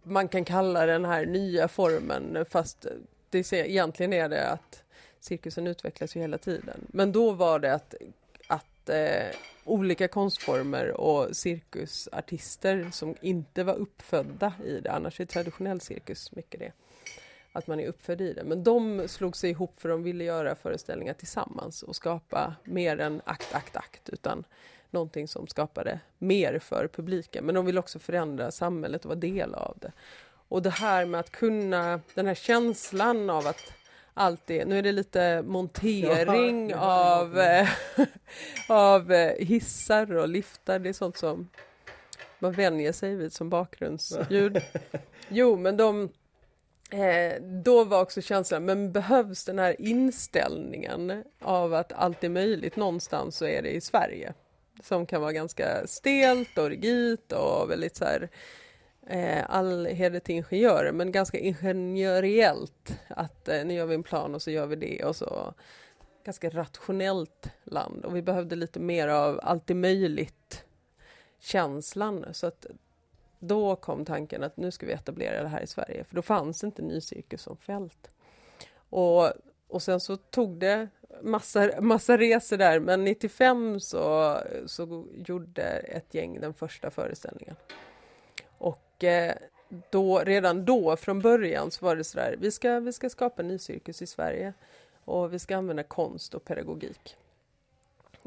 man 0.03 0.29
kan 0.29 0.45
kalla 0.45 0.87
den 0.87 1.05
här 1.05 1.27
nya 1.27 1.69
formen 1.69 2.45
fast 2.51 2.87
det, 3.31 3.53
egentligen 3.53 4.13
är 4.13 4.29
det 4.29 4.49
att 4.49 4.83
cirkusen 5.21 5.67
utvecklas 5.67 6.17
ju 6.17 6.21
hela 6.21 6.39
tiden. 6.39 6.87
Men 6.89 7.13
då 7.13 7.33
var 7.33 7.59
det 7.59 7.75
att 7.75 7.95
eh, 8.89 9.27
olika 9.65 10.09
konstformer 10.09 11.01
och 11.01 11.37
cirkusartister 11.37 12.89
som 12.93 13.15
inte 13.21 13.65
var 13.65 13.75
uppfödda 13.75 14.53
i 14.65 14.81
det. 14.81 14.93
Annars 14.93 15.21
är 15.21 15.25
traditionell 15.25 15.81
cirkus 15.81 16.33
mycket 16.33 16.61
det. 16.61 16.73
Att 17.53 17.67
man 17.67 17.81
är 17.81 17.87
uppfödd 17.87 18.21
i 18.21 18.33
det. 18.33 18.45
Men 18.45 18.65
de 18.65 19.09
slog 19.09 19.37
sig 19.37 19.51
ihop 19.51 19.81
för 19.81 19.89
de 19.89 20.03
ville 20.03 20.25
göra 20.25 20.55
föreställningar 20.55 21.15
tillsammans 21.15 21.83
och 21.83 21.97
skapa 21.97 22.55
mer 22.65 23.01
än 23.01 23.23
akt, 23.25 23.55
akt, 23.55 23.77
akt. 23.77 24.09
Utan 24.09 24.45
någonting 24.91 25.29
som 25.29 25.47
skapade 25.47 26.01
mer 26.19 26.59
för 26.59 26.89
publiken. 26.89 27.45
Men 27.45 27.55
de 27.55 27.67
vill 27.67 27.79
också 27.79 27.99
förändra 27.99 28.51
samhället 28.51 29.05
och 29.05 29.09
vara 29.09 29.19
del 29.19 29.55
av 29.55 29.77
det. 29.81 29.93
Och 30.49 30.63
det 30.63 30.71
här 30.71 31.07
med 31.07 31.21
att 31.21 31.31
kunna, 31.31 32.01
den 32.15 32.27
här 32.27 32.35
känslan 32.35 33.31
av 33.31 33.47
att 33.47 33.73
alltid. 34.15 34.67
Nu 34.67 34.79
är 34.79 34.83
det 34.83 34.93
lite 34.93 35.43
montering 35.43 36.71
ja, 36.71 37.21
av, 37.21 37.39
eh, 37.39 37.69
av 38.69 39.13
eh, 39.13 39.47
hissar 39.47 40.17
och 40.17 40.29
liftar. 40.29 40.79
Det 40.79 40.89
är 40.89 40.93
sånt 40.93 41.17
som 41.17 41.49
man 42.39 42.53
vänjer 42.53 42.93
sig 42.93 43.15
vid 43.15 43.33
som 43.33 43.51
bakgrundsljud. 43.51 44.63
Jo, 45.29 45.57
men 45.57 45.77
de 45.77 46.09
eh, 46.91 47.43
då 47.43 47.85
var 47.85 48.01
också 48.03 48.21
känslan, 48.21 48.65
men 48.65 48.93
behövs 48.93 49.45
den 49.45 49.59
här 49.59 49.81
inställningen 49.81 51.25
av 51.41 51.75
att 51.75 51.93
allt 51.93 52.25
är 52.25 52.29
möjligt 52.29 52.77
någonstans 52.77 53.37
så 53.37 53.47
är 53.47 53.63
det 53.63 53.71
i 53.71 53.81
Sverige. 53.81 54.35
Som 54.83 55.07
kan 55.07 55.21
vara 55.21 55.33
ganska 55.33 55.87
stelt 55.87 56.59
och 56.59 56.69
rigitt 56.71 57.33
och 57.33 57.71
väldigt 57.71 57.97
så 57.97 58.05
här 58.05 58.29
eh, 59.07 59.45
all 59.49 59.87
heder 59.87 60.21
till 60.21 60.35
ingenjörer, 60.35 60.93
men 60.93 61.13
ganska 61.13 61.39
ingenjöriellt. 61.39 62.99
Att 63.09 63.49
eh, 63.49 63.65
nu 63.65 63.75
gör 63.75 63.87
vi 63.87 63.95
en 63.95 64.03
plan 64.03 64.35
och 64.35 64.43
så 64.43 64.51
gör 64.51 64.67
vi 64.67 64.77
det 64.77 65.05
och 65.05 65.17
så 65.17 65.55
ganska 66.25 66.51
rationellt 66.51 67.51
land 67.65 68.05
och 68.05 68.17
vi 68.17 68.23
behövde 68.23 68.57
lite 68.57 68.81
mer 68.81 69.09
av 69.09 69.41
allt 69.43 69.71
är 69.71 69.75
möjligt 69.75 70.65
känslan 71.39 72.27
så 72.33 72.47
att 72.47 72.67
då 73.39 73.77
kom 73.77 74.05
tanken 74.05 74.43
att 74.43 74.57
nu 74.57 74.71
ska 74.71 74.87
vi 74.87 74.93
etablera 74.93 75.43
det 75.43 75.49
här 75.49 75.61
i 75.61 75.67
Sverige 75.67 76.05
för 76.05 76.17
då 76.17 76.23
fanns 76.23 76.65
inte 76.65 76.83
nycirkus 76.83 77.43
som 77.43 77.57
fält. 77.57 78.11
Och, 78.91 79.33
och 79.69 79.83
sen 79.83 80.01
så 80.01 80.17
tog 80.17 80.59
det 80.59 80.89
massa, 81.23 81.71
massa 81.81 82.19
resor 82.19 82.57
där 82.57 82.81
men 82.81 83.05
95 83.05 83.81
så, 83.81 84.37
så 84.67 85.07
gjorde 85.27 85.63
ett 85.63 86.15
gäng 86.15 86.41
den 86.41 86.55
första 86.55 86.91
föreställningen. 86.91 87.57
Och 88.65 89.05
eh, 89.05 89.35
då, 89.91 90.19
redan 90.19 90.65
då, 90.65 90.97
från 90.97 91.21
början, 91.21 91.71
så 91.71 91.85
var 91.85 91.97
det 91.97 92.05
sådär, 92.05 92.37
vi 92.39 92.51
ska, 92.51 92.81
vi 92.81 92.93
ska 92.93 93.11
skapa 93.11 93.43
en 93.43 93.49
ny 93.49 93.59
cirkus 93.59 94.03
i 94.03 94.07
Sverige 94.07 94.53
och 95.05 95.35
vi 95.35 95.39
ska 95.39 95.57
använda 95.57 95.83
konst 95.83 96.35
och 96.35 96.45
pedagogik. 96.45 97.17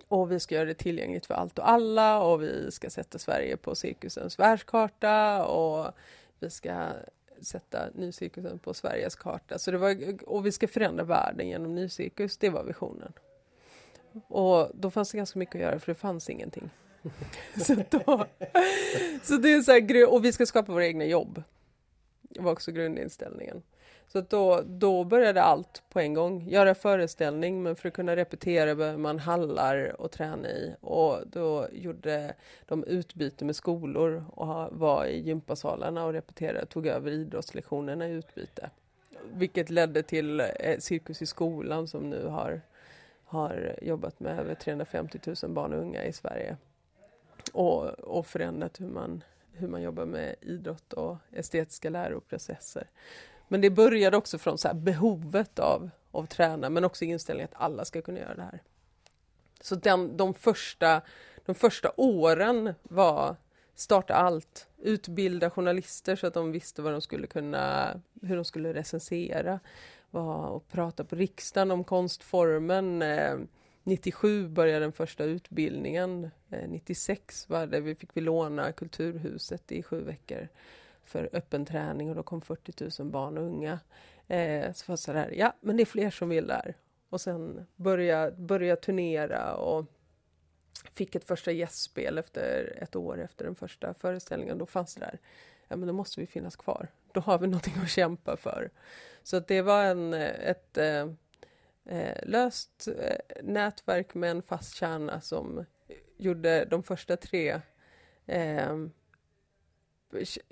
Och 0.08 0.32
vi 0.32 0.40
ska 0.40 0.56
göra 0.56 0.66
det 0.66 0.74
tillgängligt 0.74 1.26
för 1.26 1.34
allt 1.34 1.60
och 1.60 1.70
alla 1.70 2.22
och 2.22 2.42
vi 2.42 2.72
ska 2.72 2.90
sätta 2.90 3.20
Sverige 3.20 3.58
på 3.58 3.76
cirkusens 3.76 4.40
världskarta 4.40 5.46
och 5.46 5.94
vi 6.40 6.50
ska 6.50 6.88
sätta 7.42 7.90
nycirkusen 7.94 8.60
på 8.60 8.74
Sveriges 8.74 9.16
karta. 9.16 9.60
Så 9.60 9.72
det 9.72 9.78
var, 9.78 9.98
och 10.30 10.46
vi 10.46 10.52
ska 10.52 10.68
förändra 10.68 11.04
världen 11.04 11.48
genom 11.48 11.76
nycirkus, 11.76 12.38
det 12.38 12.50
var 12.50 12.64
visionen. 12.64 13.14
Och 14.28 14.72
då 14.74 14.92
fanns 14.92 15.12
det 15.12 15.18
ganska 15.18 15.40
mycket 15.40 15.56
att 15.56 15.62
göra 15.62 15.80
för 15.80 15.92
det 15.92 16.00
fanns 16.00 16.30
ingenting. 16.30 16.70
så, 17.66 17.76
då, 17.90 18.26
så 19.24 19.38
det 19.38 19.54
är 19.54 19.62
så 19.62 19.72
här, 19.72 20.14
och 20.14 20.26
vi 20.26 20.32
ska 20.32 20.46
skapa 20.46 20.72
våra 20.72 20.88
egna 20.88 21.06
jobb. 21.06 21.44
Det 22.22 22.42
var 22.42 22.52
också 22.52 22.72
grundinställningen. 22.72 23.62
Så 24.08 24.22
då, 24.22 24.62
då 24.66 25.04
började 25.04 25.42
allt 25.42 25.84
på 25.90 26.00
en 26.00 26.14
gång. 26.14 26.48
Göra 26.50 26.76
föreställning, 26.76 27.64
men 27.64 27.76
för 27.76 27.88
att 27.88 27.94
kunna 27.94 28.16
repetera 28.16 28.76
behöver 28.76 28.98
man 28.98 29.20
hallar 29.20 30.02
och 30.02 30.12
träna 30.12 30.50
i. 30.50 30.76
Och 30.82 31.18
då 31.28 31.68
gjorde 31.72 32.34
de 32.66 32.84
utbyte 32.84 33.46
med 33.46 33.56
skolor 33.56 34.26
och 34.32 34.78
var 34.78 35.06
i 35.06 35.20
gympasalarna 35.20 36.06
och 36.06 36.14
repeterade, 36.14 36.66
tog 36.66 36.88
över 36.88 37.12
idrottslektionerna 37.12 38.08
i 38.08 38.12
utbyte. 38.12 38.70
Vilket 39.34 39.70
ledde 39.70 40.04
till 40.04 40.40
eh, 40.40 40.46
Cirkus 40.80 41.22
i 41.22 41.26
skolan 41.26 41.88
som 41.88 42.10
nu 42.10 42.28
har, 42.28 42.62
har 43.24 43.76
jobbat 43.82 44.20
med 44.20 44.40
över 44.40 44.56
350 44.56 45.20
000 45.44 45.52
barn 45.52 45.74
och 45.74 45.82
unga 45.82 46.06
i 46.06 46.14
Sverige. 46.14 46.58
Och, 47.58 47.90
och 47.90 48.28
förändrat 48.28 48.82
hur 48.82 48.88
man, 48.88 49.24
hur 49.52 49.68
man 49.68 49.82
jobbar 49.82 50.06
med 50.06 50.36
idrott 50.42 50.94
och 50.94 51.18
estetiska 51.32 51.90
läroprocesser. 51.90 52.90
Men 53.48 53.62
det 53.62 53.70
började 53.70 54.18
också 54.18 54.38
från 54.38 54.58
så 54.58 54.74
behovet 54.74 55.60
av, 55.60 55.90
av 56.12 56.26
träna 56.26 56.70
men 56.70 56.84
också 56.84 57.06
inställningen 57.06 57.50
att 57.54 57.62
alla 57.62 57.86
ska 57.86 58.02
kunna 58.02 58.20
göra 58.20 58.36
det 58.36 58.42
här. 58.42 58.62
Så 59.62 59.76
den, 59.76 60.18
de, 60.18 60.34
första, 60.34 61.02
de 61.46 61.56
första 61.56 61.92
åren 61.96 62.74
var 62.84 63.36
starta 63.76 64.14
allt, 64.14 64.68
utbilda 64.78 65.50
journalister 65.50 66.16
så 66.16 66.28
att 66.28 66.34
de 66.34 66.52
visste 66.52 66.82
vad 66.82 66.94
de 66.94 67.02
skulle 67.02 67.28
kunna, 67.28 67.94
hur 68.22 68.36
de 68.36 68.46
skulle 68.46 68.74
recensera, 68.74 69.60
var 70.10 70.48
och 70.48 70.68
prata 70.68 71.04
på 71.04 71.16
riksdagen 71.16 71.72
om 71.72 71.84
konstformen. 71.84 73.02
Eh, 73.02 73.38
97 73.88 74.48
började 74.48 74.86
den 74.86 74.92
första 74.92 75.24
utbildningen, 75.24 76.30
eh, 76.50 76.70
96 76.70 77.50
var 77.50 77.68
det, 77.68 77.80
vi 77.80 77.96
fick 77.96 78.10
vi 78.14 78.22
låna 78.22 78.72
Kulturhuset 78.72 79.72
i 79.72 79.84
sju 79.84 80.02
veckor 80.02 80.48
för 81.04 81.30
öppen 81.34 81.66
träning 81.66 82.10
och 82.10 82.16
då 82.16 82.24
kom 82.24 82.42
40 82.42 83.04
000 83.04 83.12
barn 83.12 83.38
och 83.38 83.44
unga. 83.44 83.80
Eh, 84.28 84.74
så 84.74 84.84
var 84.88 84.94
det 84.94 84.98
sådär, 84.98 85.34
ja 85.38 85.54
men 85.62 85.78
det 85.78 85.84
är 85.84 85.86
fler 85.86 86.10
som 86.10 86.30
vill 86.30 86.48
där. 86.48 86.76
Och 87.10 87.22
sen 87.22 87.66
börja, 87.76 88.32
börja 88.32 88.76
turnera 88.76 89.56
och 89.56 89.86
fick 90.94 91.16
ett 91.16 91.28
första 91.28 91.52
gästspel 91.52 92.18
efter 92.18 92.78
ett 92.82 92.96
år 92.96 93.22
efter 93.22 93.46
den 93.46 93.56
första 93.56 93.94
föreställningen. 93.94 94.58
Då 94.58 94.66
fanns 94.66 94.96
det 94.96 95.00
där, 95.00 95.20
ja 95.68 95.76
men 95.76 95.88
då 95.88 95.94
måste 95.94 96.22
vi 96.22 96.28
finnas 96.28 96.56
kvar. 96.56 96.88
Då 97.12 97.20
har 97.20 97.40
vi 97.40 97.48
någonting 97.48 97.78
att 97.84 97.90
kämpa 97.90 98.38
för. 98.38 98.70
Så 99.24 99.38
att 99.38 99.48
det 99.48 99.62
var 99.62 99.84
en, 99.84 100.14
ett 100.14 100.78
eh, 100.78 101.12
eh, 101.90 102.18
löst 102.24 102.88
eh, 102.88 103.44
nätverk 103.44 104.14
med 104.14 104.32
en 104.32 104.42
fast 104.42 104.76
kärna 104.76 105.22
som 105.22 105.66
gjorde 106.18 106.66
de 106.66 106.84
första 106.84 107.18
tre 107.18 107.62
eh, 108.26 108.76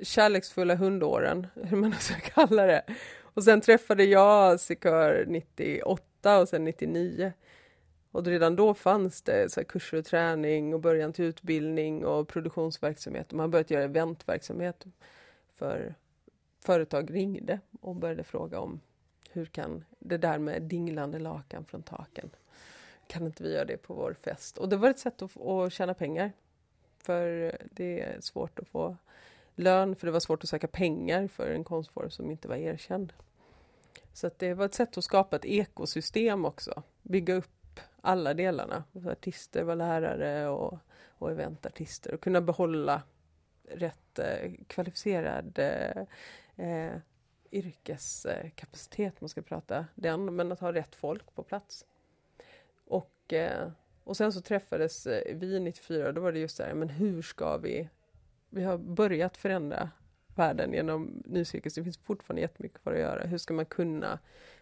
kärleksfulla 0.02 0.76
hundåren, 0.76 1.48
hur 1.54 1.78
man 1.78 1.90
nu 1.90 1.96
ska 1.96 2.16
kalla 2.16 2.66
det. 2.66 2.84
Och 3.22 3.44
sen 3.44 3.62
träffade 3.62 4.04
jag 4.04 4.60
Sikör 4.60 5.26
98 5.28 6.40
och 6.40 6.50
sen 6.50 6.64
99. 6.64 7.34
Och 8.12 8.26
redan 8.26 8.56
då 8.56 8.74
fanns 8.74 9.22
det 9.22 9.52
så 9.52 9.64
kurser 9.64 9.98
och 9.98 10.06
träning 10.06 10.74
och 10.74 10.80
början 10.80 11.14
till 11.14 11.26
utbildning 11.26 12.06
och 12.06 12.28
produktionsverksamhet. 12.28 13.34
man 13.34 13.52
börjat 13.52 13.72
göra 13.72 13.84
eventverksamhet. 13.84 14.86
För 15.54 15.96
företag 16.60 17.16
ringde 17.16 17.60
och 17.82 17.96
började 17.96 18.24
fråga 18.24 18.60
om 18.60 18.82
hur 19.36 19.46
kan 19.46 19.86
det 20.00 20.18
där 20.18 20.40
med 20.40 20.62
dinglande 20.62 21.20
lakan 21.20 21.66
från 21.66 21.84
taken, 21.84 22.30
kan 23.08 23.26
inte 23.26 23.44
vi 23.44 23.54
göra 23.54 23.66
det 23.66 23.78
på 23.78 23.94
vår 23.94 24.14
fest? 24.14 24.58
Och 24.58 24.70
det 24.70 24.78
var 24.78 24.90
ett 24.90 25.00
sätt 25.00 25.22
att, 25.22 25.42
att 25.42 25.74
tjäna 25.74 25.94
pengar. 25.94 26.32
För 26.98 27.58
det 27.72 28.02
är 28.02 28.22
svårt 28.22 28.60
att 28.60 28.68
få 28.68 28.98
lön 29.56 29.96
för 29.96 30.08
det 30.08 30.12
var 30.12 30.20
svårt 30.20 30.44
att 30.44 30.50
söka 30.50 30.68
pengar 30.68 31.28
för 31.28 31.52
en 31.52 31.64
konstform 31.64 32.10
som 32.10 32.32
inte 32.32 32.48
var 32.48 32.56
erkänd. 32.56 33.14
Så 34.14 34.32
det 34.38 34.54
var 34.54 34.66
ett 34.66 34.74
sätt 34.74 34.98
att 34.98 35.04
skapa 35.04 35.36
ett 35.36 35.46
ekosystem 35.46 36.46
också, 36.46 36.84
bygga 37.02 37.34
upp 37.34 37.80
alla 38.02 38.34
delarna. 38.34 38.84
Artister 39.12 39.64
var 39.64 39.76
lärare 39.76 40.48
och, 40.48 40.78
och 41.08 41.32
eventartister 41.32 42.14
och 42.14 42.22
kunna 42.22 42.42
behålla 42.42 43.02
rätt 43.70 44.20
eh, 44.20 44.52
kvalificerad 44.68 45.60
eh, 45.60 46.02
eh, 46.68 46.94
yrkeskapacitet, 47.56 49.22
man 49.22 49.30
ska 49.30 49.42
prata 49.42 49.86
den, 49.96 50.36
men 50.36 50.52
att 50.52 50.60
ha 50.60 50.74
rätt 50.74 50.96
folk 50.96 51.36
på 51.36 51.44
plats. 51.44 51.86
Och, 52.86 53.34
eh, 53.34 53.70
och 54.04 54.18
sen 54.18 54.34
så 54.34 54.42
träffades 54.42 55.08
eh, 55.08 55.36
vi 55.36 55.60
94 55.60 56.08
och 56.08 56.14
då 56.14 56.22
var 56.22 56.32
det 56.32 56.40
just 56.40 56.58
det 56.58 56.64
här, 56.64 56.74
men 56.74 56.90
hur 56.90 57.22
ska 57.22 57.58
vi 57.58 57.90
vi 58.50 58.64
har 58.64 58.78
börjat 58.78 59.38
förändra 59.38 59.90
världen 60.36 60.74
genom 60.74 61.24
nycirkus. 61.26 61.76
Det 61.76 61.84
finns 61.84 61.98
fortfarande 61.98 62.42
jättemycket 62.42 62.82
kvar 62.82 62.94
att 62.94 63.00
göra. 63.00 63.28
Hur 63.28 63.38
ska 63.38 63.54
man 63.54 63.66
kunna 63.66 64.20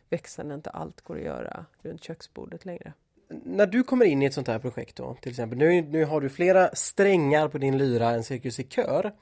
växa 0.10 0.44
när 0.44 0.56
inte 0.56 0.70
allt 0.70 1.02
går 1.02 1.18
att 1.18 1.24
göra 1.24 1.66
runt 1.82 2.04
köksbordet 2.04 2.66
längre? 2.66 2.94
När 3.30 3.68
du 3.68 3.84
kommer 3.84 4.06
in 4.06 4.22
i 4.22 4.26
ett 4.26 4.34
sånt 4.34 4.48
här 4.48 4.60
projekt 4.60 4.96
då, 4.96 5.18
till 5.22 5.30
exempel, 5.30 5.58
nu, 5.58 5.82
nu 5.82 6.06
har 6.06 6.22
du 6.22 6.30
flera 6.30 6.76
strängar 6.76 7.48
på 7.48 7.58
din 7.58 7.78
lyra, 7.78 8.10
en 8.10 8.24
cirkus 8.24 8.60
i 8.60 8.64
kör. 8.64 9.14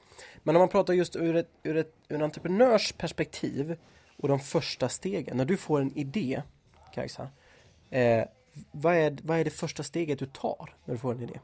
Men 0.42 0.56
om 0.56 0.60
man 0.60 0.68
pratar 0.68 0.94
just 0.94 1.16
ur 1.16 1.36
ett, 1.36 1.50
ur 1.62 1.76
ett 1.76 1.94
ur 2.08 2.16
en 2.16 2.22
entreprenörs 2.22 2.92
perspektiv 2.92 3.76
och 4.16 4.28
de 4.28 4.40
första 4.40 4.88
stegen, 4.88 5.36
när 5.36 5.44
du 5.44 5.56
får 5.56 5.80
en 5.80 5.98
idé, 5.98 6.42
Kajsa, 6.94 7.28
eh, 7.90 8.24
vad, 8.70 8.94
är, 8.94 9.18
vad 9.22 9.38
är 9.38 9.44
det 9.44 9.50
första 9.50 9.82
steget 9.82 10.18
du 10.18 10.26
tar 10.26 10.74
när 10.84 10.94
du 10.94 11.00
får 11.00 11.12
en 11.12 11.22
idé? 11.22 11.40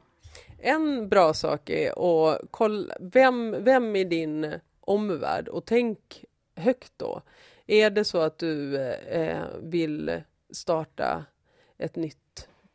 En 0.59 1.09
bra 1.09 1.35
sak 1.35 1.71
är 1.71 1.91
att 1.91 2.41
kolla 2.51 2.95
vem, 3.01 3.65
vem 3.65 3.97
i 3.97 4.05
din 4.05 4.55
omvärld 4.81 5.49
och 5.49 5.65
tänk 5.65 6.25
högt 6.57 6.93
då. 6.97 7.23
Är 7.67 7.91
det 7.91 8.05
så 8.05 8.19
att 8.19 8.39
du 8.39 8.77
eh, 8.87 9.45
vill 9.63 10.23
starta 10.51 11.25
ett 11.79 11.97
nytt 11.97 12.28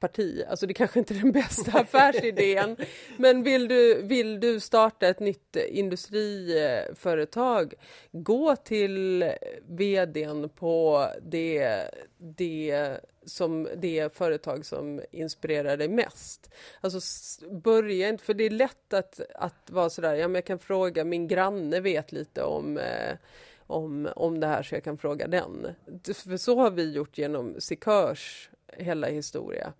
parti, 0.04 0.44
alltså 0.50 0.68
det 0.68 0.74
kanske 0.74 1.00
inte 1.00 1.14
är 1.14 1.20
den 1.20 1.32
bästa 1.32 1.72
affärsidén, 1.80 2.78
men 3.18 3.44
vill 3.44 3.68
du, 3.68 4.02
vill 4.02 4.40
du 4.40 4.60
starta 4.60 5.08
ett 5.08 5.20
nytt 5.20 5.56
industriföretag, 5.56 7.74
gå 8.12 8.56
till 8.56 9.32
vdn 9.68 10.50
på 10.50 11.08
det, 11.22 11.84
det 12.18 13.00
som 13.26 13.68
det 13.76 14.16
företag 14.16 14.66
som 14.66 15.02
inspirerar 15.12 15.78
dig 15.78 15.88
mest. 15.88 16.50
Alltså 16.82 17.00
börja 17.52 18.10
inte, 18.10 18.24
för 18.24 18.34
det 18.34 18.44
är 18.44 18.50
lätt 18.50 18.94
att, 18.94 19.20
att 19.36 19.70
vara 19.70 19.90
sådär, 19.90 20.16
ja 20.16 20.28
men 20.28 20.36
jag 20.36 20.46
kan 20.46 20.60
fråga, 20.60 21.04
min 21.04 21.28
granne 21.28 21.80
vet 21.80 22.12
lite 22.12 22.44
om 22.44 22.78
eh, 22.78 23.16
om, 23.68 24.10
om 24.16 24.40
det 24.40 24.48
här 24.48 24.64
så 24.64 24.76
jag 24.76 24.84
kan 24.84 24.98
fråga 24.98 25.28
den. 25.28 25.68
För 26.04 26.38
så 26.38 26.60
har 26.60 26.72
vi 26.72 26.92
gjort 26.92 27.18
genom 27.18 27.56
Sikörs 27.60 28.50
hela 28.78 29.08
historia. 29.08 29.74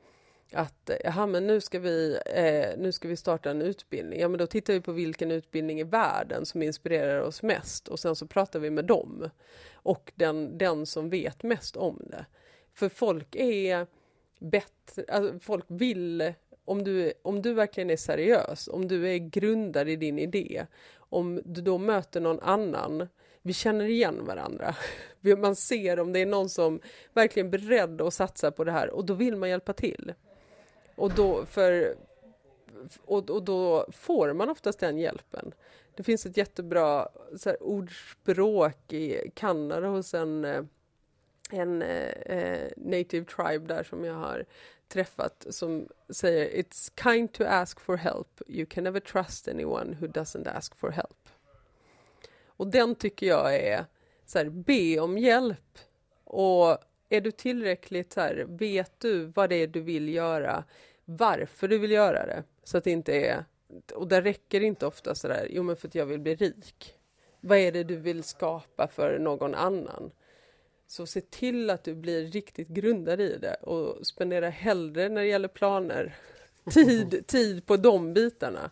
Att 0.54 0.90
aha, 1.06 1.26
men 1.26 1.48
nu 1.48 1.62
ska, 1.62 1.80
vi, 1.80 2.20
eh, 2.26 2.78
nu 2.78 2.92
ska 2.92 3.08
vi 3.08 3.16
starta 3.16 3.52
en 3.52 3.62
utbildning. 3.62 4.20
Ja, 4.20 4.28
men 4.28 4.38
då 4.38 4.48
tittar 4.48 4.74
vi 4.74 4.82
på 4.82 4.92
vilken 4.92 5.32
utbildning 5.32 5.80
i 5.80 5.84
världen 5.84 6.46
som 6.46 6.62
inspirerar 6.62 7.22
oss 7.22 7.44
mest 7.44 7.88
och 7.88 8.00
sen 8.00 8.16
så 8.16 8.28
pratar 8.28 8.60
vi 8.60 8.70
med 8.70 8.86
dem 8.86 9.30
och 9.74 10.12
den, 10.16 10.58
den 10.58 10.86
som 10.86 11.10
vet 11.10 11.44
mest 11.44 11.78
om 11.78 12.02
det. 12.12 12.26
För 12.74 12.90
folk 12.90 13.36
är 13.36 13.88
bättre, 14.40 15.06
alltså 15.08 15.40
folk 15.40 15.66
vill, 15.68 16.34
om 16.66 16.84
du, 16.84 17.14
om 17.22 17.42
du 17.42 17.54
verkligen 17.54 17.90
är 17.90 17.98
seriös, 17.98 18.68
om 18.68 18.88
du 18.88 19.10
är 19.10 19.18
grundad 19.18 19.90
i 19.90 19.96
din 19.96 20.20
idé, 20.20 20.66
om 20.96 21.42
du 21.46 21.62
då 21.62 21.78
möter 21.78 22.22
någon 22.22 22.40
annan, 22.40 23.08
vi 23.42 23.54
känner 23.54 23.86
igen 23.86 24.26
varandra. 24.26 24.76
Man 25.38 25.56
ser 25.56 26.00
om 26.00 26.14
det 26.14 26.20
är 26.20 26.26
någon 26.26 26.50
som 26.50 26.80
verkligen 27.14 27.48
är 27.48 27.52
beredd 27.52 28.02
att 28.02 28.14
satsa 28.14 28.52
på 28.52 28.64
det 28.64 28.72
här 28.72 28.90
och 28.90 29.06
då 29.06 29.14
vill 29.14 29.36
man 29.36 29.50
hjälpa 29.50 29.74
till. 29.74 30.14
Och 30.96 31.12
då, 31.16 31.46
för, 31.46 31.96
och, 33.06 33.30
och 33.30 33.44
då 33.44 33.88
får 33.92 34.34
man 34.34 34.50
oftast 34.50 34.80
den 34.80 34.98
hjälpen. 34.98 35.54
Det 35.96 36.04
finns 36.04 36.26
ett 36.26 36.38
jättebra 36.38 37.08
så 37.38 37.50
här, 37.50 37.64
ordspråk 37.64 38.94
i 38.94 39.32
Kanada 39.36 39.88
hos 39.88 40.14
en 40.14 40.46
eh, 40.46 40.64
en 41.54 41.82
eh, 41.82 42.38
eh, 42.38 42.72
native 42.78 43.26
tribe 43.26 43.68
där 43.68 43.84
som 43.84 44.04
jag 44.04 44.14
har 44.14 44.46
träffat 44.88 45.46
som 45.50 45.88
säger 46.10 46.64
It's 46.64 47.04
kind 47.04 47.34
to 47.34 47.44
ask 47.44 47.80
for 47.80 47.98
help. 47.98 48.42
You 48.48 48.66
can 48.66 48.84
never 48.84 49.00
trust 49.00 49.48
anyone 49.48 49.98
who 50.00 50.08
doesn't 50.08 50.58
ask 50.58 50.76
for 50.76 50.90
help. 50.90 51.30
Och 52.46 52.68
den 52.68 52.96
tycker 52.96 53.28
jag 53.28 53.56
är 53.56 53.86
så 54.26 54.38
här, 54.38 54.50
be 54.50 55.00
om 55.00 55.18
hjälp. 55.18 55.80
Och 56.24 56.78
är 57.14 57.22
du 57.22 57.32
tillräckligt 57.32 58.14
så 58.14 58.22
här, 58.22 58.46
vet 58.50 59.00
du 59.00 59.26
vad 59.26 59.50
det 59.50 59.56
är 59.56 59.68
du 59.68 59.82
vill 59.82 60.10
göra, 60.10 60.64
varför 61.06 61.68
du 61.68 61.78
vill 61.78 61.92
göra 61.92 62.26
det. 62.26 62.44
Så 62.64 62.78
att 62.78 62.84
det 62.84 62.92
inte 62.92 63.14
är, 63.14 63.46
och 63.94 64.08
där 64.08 64.22
räcker 64.22 64.60
det 64.60 64.66
inte 64.66 64.86
ofta 64.86 65.16
så 65.16 65.28
där, 65.28 65.48
jo 65.50 65.64
men 65.64 65.76
för 65.76 65.88
att 65.88 65.96
jag 65.96 66.06
vill 66.06 66.20
bli 66.20 66.36
rik. 66.36 66.96
Vad 67.42 67.58
är 67.58 67.72
det 67.72 67.84
du 67.84 67.96
vill 67.96 68.24
skapa 68.24 68.88
för 68.88 69.20
någon 69.20 69.56
annan? 69.56 70.12
Så 70.88 71.06
se 71.06 71.22
till 71.22 71.70
att 71.70 71.84
du 71.84 71.96
blir 71.96 72.28
riktigt 72.28 72.68
grundad 72.68 73.22
i 73.22 73.38
det 73.38 73.54
och 73.54 74.08
spendera 74.08 74.50
hellre 74.50 75.10
när 75.10 75.22
det 75.22 75.28
gäller 75.28 75.48
planer 75.48 76.16
tid, 76.74 77.24
tid 77.28 77.66
på 77.66 77.78
de 77.78 78.14
bitarna. 78.14 78.72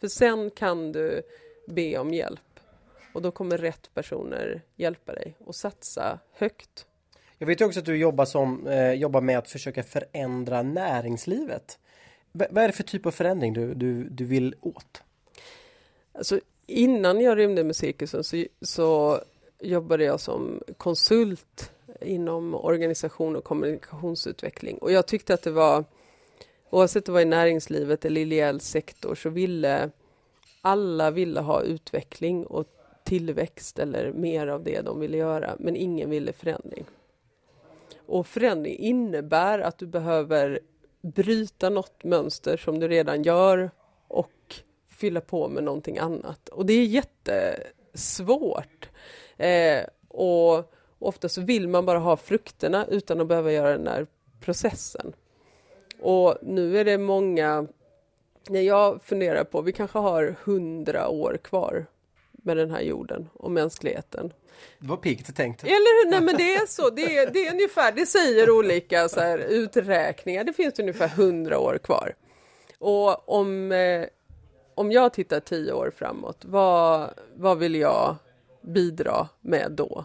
För 0.00 0.08
sen 0.08 0.50
kan 0.50 0.92
du 0.92 1.22
be 1.66 1.98
om 1.98 2.14
hjälp. 2.14 2.40
Och 3.14 3.22
då 3.22 3.30
kommer 3.30 3.58
rätt 3.58 3.94
personer 3.94 4.62
hjälpa 4.76 5.14
dig 5.14 5.36
och 5.38 5.54
satsa 5.54 6.18
högt. 6.32 6.86
Jag 7.42 7.46
vet 7.46 7.60
också 7.60 7.80
att 7.80 7.86
du 7.86 7.96
jobbar, 7.96 8.24
som, 8.24 8.66
eh, 8.66 8.92
jobbar 8.92 9.20
med 9.20 9.38
att 9.38 9.48
försöka 9.48 9.82
förändra 9.82 10.62
näringslivet. 10.62 11.78
V 12.32 12.46
vad 12.50 12.64
är 12.64 12.68
det 12.68 12.72
för 12.72 12.82
typ 12.82 13.06
av 13.06 13.10
förändring 13.10 13.52
du, 13.52 13.74
du, 13.74 14.08
du 14.08 14.24
vill 14.24 14.54
åt? 14.60 15.02
Alltså, 16.12 16.40
innan 16.66 17.20
jag 17.20 17.38
rymde 17.38 17.64
med 17.64 17.76
cirkusen 17.76 18.24
så, 18.24 18.44
så 18.62 19.20
jobbade 19.60 20.04
jag 20.04 20.20
som 20.20 20.62
konsult 20.76 21.72
inom 22.00 22.54
organisation 22.54 23.36
och 23.36 23.44
kommunikationsutveckling. 23.44 24.78
Och 24.78 24.92
jag 24.92 25.06
tyckte 25.06 25.34
att 25.34 25.42
det 25.42 25.50
var, 25.50 25.84
oavsett 26.70 27.08
om 27.08 27.12
det 27.12 27.14
var 27.14 27.20
i 27.20 27.24
näringslivet 27.24 28.04
eller 28.04 28.20
ideell 28.20 28.60
sektor, 28.60 29.14
så 29.14 29.28
ville 29.28 29.90
alla 30.60 31.10
ville 31.10 31.40
ha 31.40 31.62
utveckling 31.62 32.46
och 32.46 32.66
tillväxt 33.04 33.78
eller 33.78 34.12
mer 34.12 34.46
av 34.46 34.64
det 34.64 34.80
de 34.80 35.00
ville 35.00 35.16
göra, 35.16 35.56
men 35.58 35.76
ingen 35.76 36.10
ville 36.10 36.32
förändring. 36.32 36.84
Och 38.10 38.26
förändring 38.26 38.78
innebär 38.78 39.58
att 39.58 39.78
du 39.78 39.86
behöver 39.86 40.60
bryta 41.00 41.70
något 41.70 42.04
mönster 42.04 42.56
som 42.56 42.80
du 42.80 42.88
redan 42.88 43.22
gör 43.22 43.70
och 44.08 44.54
fylla 44.88 45.20
på 45.20 45.48
med 45.48 45.64
någonting 45.64 45.98
annat. 45.98 46.48
Och 46.48 46.66
det 46.66 46.72
är 46.72 46.84
jättesvårt. 46.84 48.88
Eh, 49.36 49.84
och 50.08 50.72
ofta 50.98 51.28
så 51.28 51.40
vill 51.40 51.68
man 51.68 51.86
bara 51.86 51.98
ha 51.98 52.16
frukterna 52.16 52.86
utan 52.86 53.20
att 53.20 53.26
behöva 53.26 53.52
göra 53.52 53.76
den 53.76 53.86
här 53.86 54.06
processen. 54.40 55.12
Och 56.00 56.38
nu 56.42 56.78
är 56.78 56.84
det 56.84 56.98
många, 56.98 57.66
när 58.48 58.60
jag 58.60 59.02
funderar 59.02 59.44
på, 59.44 59.62
vi 59.62 59.72
kanske 59.72 59.98
har 59.98 60.36
hundra 60.44 61.08
år 61.08 61.38
kvar 61.42 61.86
med 62.42 62.56
den 62.56 62.70
här 62.70 62.80
jorden 62.80 63.28
och 63.32 63.50
mänskligheten. 63.50 64.32
Det 64.78 64.88
var 64.88 64.96
piggt 64.96 65.36
tänkt. 65.36 65.64
Eller 65.64 66.04
hur? 66.04 66.10
Nej 66.10 66.20
men 66.20 66.36
det 66.36 66.54
är 66.54 66.66
så. 66.66 66.90
Det 66.90 67.16
är, 67.16 67.30
det 67.30 67.46
är 67.46 67.52
ungefär, 67.52 67.92
det 67.92 68.06
säger 68.06 68.50
olika 68.50 69.08
så 69.08 69.20
här, 69.20 69.38
uträkningar. 69.38 70.44
Det 70.44 70.52
finns 70.52 70.78
ungefär 70.78 71.08
hundra 71.08 71.58
år 71.58 71.78
kvar. 71.78 72.14
Och 72.78 73.28
om, 73.28 73.72
eh, 73.72 74.04
om 74.74 74.92
jag 74.92 75.12
tittar 75.12 75.40
tio 75.40 75.72
år 75.72 75.92
framåt, 75.96 76.44
vad, 76.44 77.10
vad 77.34 77.58
vill 77.58 77.74
jag 77.74 78.16
bidra 78.60 79.28
med 79.40 79.72
då? 79.72 80.04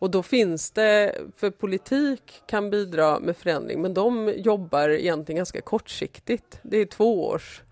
Och 0.00 0.10
då 0.10 0.22
finns 0.22 0.70
det, 0.70 1.14
för 1.36 1.50
politik 1.50 2.42
kan 2.46 2.70
bidra 2.70 3.20
med 3.20 3.36
förändring, 3.36 3.82
men 3.82 3.94
de 3.94 4.34
jobbar 4.36 4.88
egentligen 4.88 5.36
ganska 5.36 5.60
kortsiktigt. 5.60 6.58
Det 6.62 6.76
är 6.76 6.86
två 6.86 7.26
års 7.26 7.62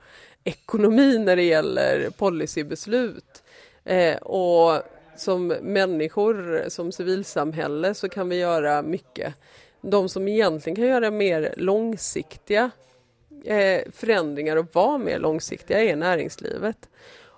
ekonomi 0.45 1.19
när 1.19 1.37
det 1.37 1.43
gäller 1.43 2.11
policybeslut. 2.11 3.43
Eh, 3.87 4.17
och 4.17 4.83
som 5.17 5.47
människor, 5.47 6.65
som 6.69 6.93
civilsamhälle, 6.93 7.95
så 7.95 8.09
kan 8.09 8.29
vi 8.29 8.37
göra 8.37 8.83
mycket. 8.83 9.35
De 9.81 10.09
som 10.09 10.29
egentligen 10.29 10.77
kan 10.77 10.87
göra 10.87 11.11
mer 11.11 11.55
långsiktiga 11.57 12.71
eh, 13.45 13.83
förändringar 13.93 14.57
och 14.57 14.67
vara 14.73 14.99
mer 14.99 15.19
långsiktiga 15.19 15.83
är 15.83 15.97
näringslivet. 15.97 16.89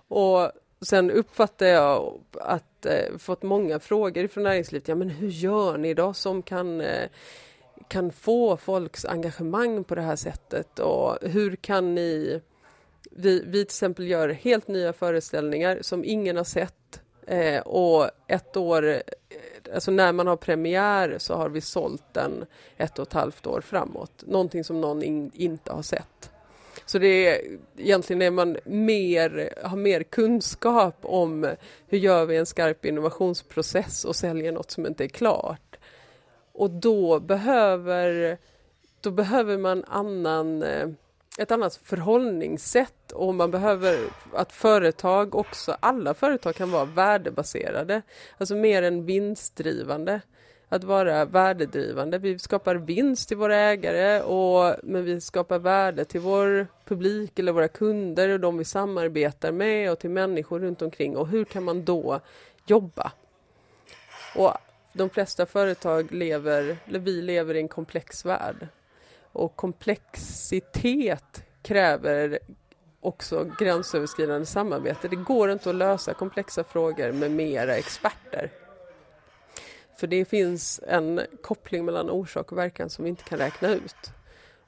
Och 0.09 0.51
sen 0.81 1.11
uppfattar 1.11 1.67
jag 1.67 2.21
att 2.41 2.87
eh, 2.87 3.19
fått 3.19 3.43
många 3.43 3.79
frågor 3.79 4.27
från 4.27 4.45
näringslivet. 4.45 4.89
Ja, 4.89 4.95
men 4.95 5.11
hur 5.11 5.29
gör 5.29 5.79
ni 5.79 5.95
då 5.95 6.15
som 6.15 6.43
kan 6.43 6.81
eh, 6.81 7.09
kan 7.89 8.13
få 8.13 8.57
folks 8.57 9.05
engagemang 9.05 9.85
på 9.85 9.95
det 9.95 10.03
här 10.03 10.17
sättet 10.17 10.79
och 10.79 11.19
hur 11.23 11.57
kan 11.57 11.95
ni 11.95 12.41
vi, 13.11 13.41
vi 13.41 13.53
till 13.53 13.61
exempel 13.61 14.07
gör 14.07 14.29
helt 14.29 14.69
nya 14.69 14.93
föreställningar 14.93 15.79
som 15.81 16.05
ingen 16.05 16.37
har 16.37 16.45
sett 16.45 17.01
eh, 17.27 17.61
och 17.61 18.11
ett 18.27 18.57
år, 18.57 18.89
eh, 18.89 19.01
alltså 19.75 19.91
när 19.91 20.13
man 20.13 20.27
har 20.27 20.37
premiär 20.37 21.17
så 21.19 21.35
har 21.35 21.49
vi 21.49 21.61
sålt 21.61 22.15
den 22.15 22.47
ett 22.77 22.99
och 22.99 23.07
ett 23.07 23.13
halvt 23.13 23.47
år 23.47 23.61
framåt. 23.61 24.25
Någonting 24.27 24.65
som 24.65 24.81
någon 24.81 25.03
in, 25.03 25.31
inte 25.35 25.73
har 25.73 25.83
sett. 25.83 26.31
Så 26.87 26.99
det 26.99 27.27
är 27.27 27.59
egentligen 27.77 28.23
är 28.23 28.31
man 28.31 28.57
mer, 28.65 29.55
har 29.65 29.77
mer 29.77 30.03
kunskap 30.03 30.97
om 31.03 31.51
hur 31.87 31.99
gör 31.99 32.27
vi 32.27 32.37
en 32.37 32.47
skarp 32.47 32.85
innovationsprocess 32.85 34.05
och 34.05 34.17
säljer 34.17 34.53
något 34.53 34.71
som 34.71 34.87
inte 34.87 35.05
är 35.05 35.09
klart. 35.09 35.77
Och 36.53 36.71
då 36.71 37.21
behöver, 37.21 38.39
då 39.01 39.11
behöver 39.11 39.59
man 39.59 39.85
annan 39.85 40.63
eh, 40.63 40.89
ett 41.39 41.51
annat 41.51 41.77
förhållningssätt 41.77 43.13
och 43.13 43.35
man 43.35 43.51
behöver 43.51 43.99
att 44.33 44.53
företag 44.53 45.35
också, 45.35 45.77
alla 45.81 46.15
företag 46.15 46.55
kan 46.55 46.71
vara 46.71 46.85
värdebaserade, 46.85 48.03
alltså 48.39 48.55
mer 48.55 48.83
än 48.83 49.05
vinstdrivande. 49.05 50.21
Att 50.71 50.85
vara 50.85 51.25
värdedrivande. 51.25 52.19
Vi 52.19 52.39
skapar 52.39 52.75
vinst 52.75 53.29
till 53.29 53.37
våra 53.37 53.57
ägare 53.57 54.21
och, 54.21 54.77
men 54.83 55.05
vi 55.05 55.21
skapar 55.21 55.59
värde 55.59 56.05
till 56.05 56.21
vår 56.21 56.67
publik 56.85 57.39
eller 57.39 57.53
våra 57.53 57.69
kunder 57.69 58.29
och 58.29 58.41
de 58.41 58.59
vi 58.59 58.65
samarbetar 58.65 59.53
med 59.53 59.93
och 59.93 59.99
till 59.99 60.11
människor 60.11 60.61
runt 60.61 60.83
omkring 60.83 61.17
och 61.17 61.29
hur 61.29 61.45
kan 61.45 61.65
man 61.65 61.85
då 61.85 62.21
jobba? 62.67 63.13
Och 64.37 64.53
de 64.93 65.11
flesta 65.11 65.47
företag 65.47 66.13
lever, 66.13 66.77
eller 66.85 66.99
vi 66.99 67.23
lever 67.23 67.55
i 67.55 67.59
en 67.59 67.69
komplex 67.69 68.25
värld 68.25 68.69
och 69.39 69.57
komplexitet 69.57 71.43
kräver 71.63 72.39
också 73.01 73.51
gränsöverskridande 73.59 74.47
samarbete. 74.47 75.09
Det 75.09 75.17
går 75.17 75.51
inte 75.51 75.71
att 75.71 75.77
lösa 75.77 76.15
komplexa 76.15 76.65
frågor 76.65 77.13
med 77.13 77.31
mera 77.31 77.77
experter. 77.77 78.51
För 79.97 80.07
det 80.07 80.25
finns 80.25 80.81
en 80.87 81.21
koppling 81.43 81.85
mellan 81.85 82.11
orsak 82.11 82.53
och 82.53 82.59
verkan 82.59 82.91
som 82.91 83.05
vi 83.05 83.11
inte 83.11 83.25
kan 83.25 83.39
räkna 83.39 83.69
ut. 83.69 84.13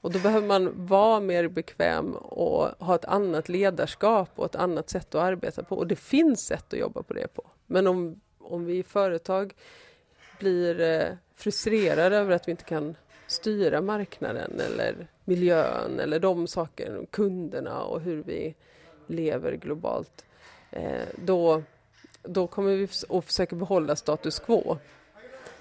Och 0.00 0.12
då 0.12 0.18
behöver 0.18 0.46
man 0.46 0.86
vara 0.86 1.20
mer 1.20 1.48
bekväm 1.48 2.14
och 2.14 2.86
ha 2.86 2.94
ett 2.94 3.04
annat 3.04 3.48
ledarskap 3.48 4.30
och 4.36 4.44
ett 4.44 4.56
annat 4.56 4.90
sätt 4.90 5.14
att 5.14 5.22
arbeta 5.22 5.62
på. 5.62 5.76
Och 5.76 5.86
det 5.86 5.96
finns 5.96 6.46
sätt 6.46 6.72
att 6.72 6.78
jobba 6.78 7.02
på 7.02 7.14
det 7.14 7.34
på. 7.34 7.42
Men 7.66 7.86
om, 7.86 8.20
om 8.38 8.64
vi 8.64 8.78
i 8.78 8.82
företag 8.82 9.54
blir 10.38 10.80
eh, 10.80 11.08
frustrerade 11.34 12.16
över 12.16 12.34
att 12.34 12.48
vi 12.48 12.50
inte 12.50 12.64
kan 12.64 12.96
styra 13.30 13.80
marknaden 13.80 14.60
eller 14.60 15.06
miljön 15.24 16.00
eller 16.00 16.18
de 16.20 16.46
sakerna, 16.46 17.06
kunderna 17.10 17.82
och 17.82 18.00
hur 18.00 18.22
vi 18.22 18.54
lever 19.06 19.52
globalt. 19.52 20.24
Eh, 20.70 21.02
då, 21.24 21.62
då 22.22 22.46
kommer 22.46 22.76
vi 22.76 22.88
att 23.08 23.24
försöka 23.24 23.56
behålla 23.56 23.96
status 23.96 24.38
quo. 24.38 24.78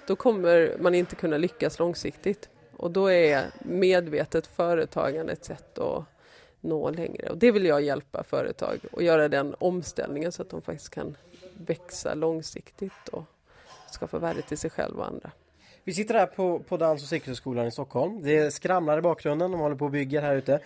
Då 0.06 0.16
kommer 0.16 0.76
man 0.80 0.94
inte 0.94 1.16
kunna 1.16 1.38
lyckas 1.38 1.78
långsiktigt 1.78 2.48
och 2.76 2.90
då 2.90 3.10
är 3.10 3.50
medvetet 3.58 4.46
företagande 4.46 5.32
ett 5.32 5.44
sätt 5.44 5.78
att 5.78 6.04
nå 6.60 6.90
längre. 6.90 7.30
Och 7.30 7.38
det 7.38 7.52
vill 7.52 7.64
jag 7.64 7.82
hjälpa 7.82 8.24
företag 8.24 8.80
och 8.92 9.02
göra 9.02 9.28
den 9.28 9.54
omställningen 9.58 10.32
så 10.32 10.42
att 10.42 10.50
de 10.50 10.62
faktiskt 10.62 10.90
kan 10.90 11.16
växa 11.54 12.14
långsiktigt 12.14 13.08
och 13.12 13.24
skapa 13.90 14.18
värde 14.18 14.42
till 14.42 14.58
sig 14.58 14.70
själva 14.70 15.00
och 15.00 15.06
andra. 15.06 15.30
Vi 15.90 15.94
sitter 15.94 16.14
här 16.14 16.26
på, 16.26 16.58
på 16.58 16.76
Dans 16.76 17.02
och 17.02 17.08
cirkushögskolan 17.08 17.66
i 17.66 17.70
Stockholm. 17.70 18.22
Det 18.22 18.54
skramlar 18.54 18.98
i 18.98 19.00
bakgrunden, 19.00 19.50
de 19.50 19.60
håller 19.60 19.76
på 19.76 19.84
och 19.84 19.90
bygger 19.90 20.22
här 20.22 20.36
ute. 20.36 20.60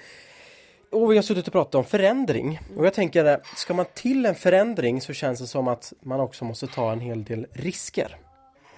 Och 0.90 1.12
vi 1.12 1.16
har 1.16 1.22
suttit 1.22 1.46
och 1.46 1.52
pratat 1.52 1.74
om 1.74 1.84
förändring. 1.84 2.60
Och 2.76 2.86
jag 2.86 2.94
tänker, 2.94 3.40
ska 3.56 3.74
man 3.74 3.86
till 3.94 4.26
en 4.26 4.34
förändring 4.34 5.00
så 5.00 5.12
känns 5.12 5.40
det 5.40 5.46
som 5.46 5.68
att 5.68 5.92
man 6.00 6.20
också 6.20 6.44
måste 6.44 6.66
ta 6.66 6.92
en 6.92 7.00
hel 7.00 7.24
del 7.24 7.46
risker. 7.52 8.16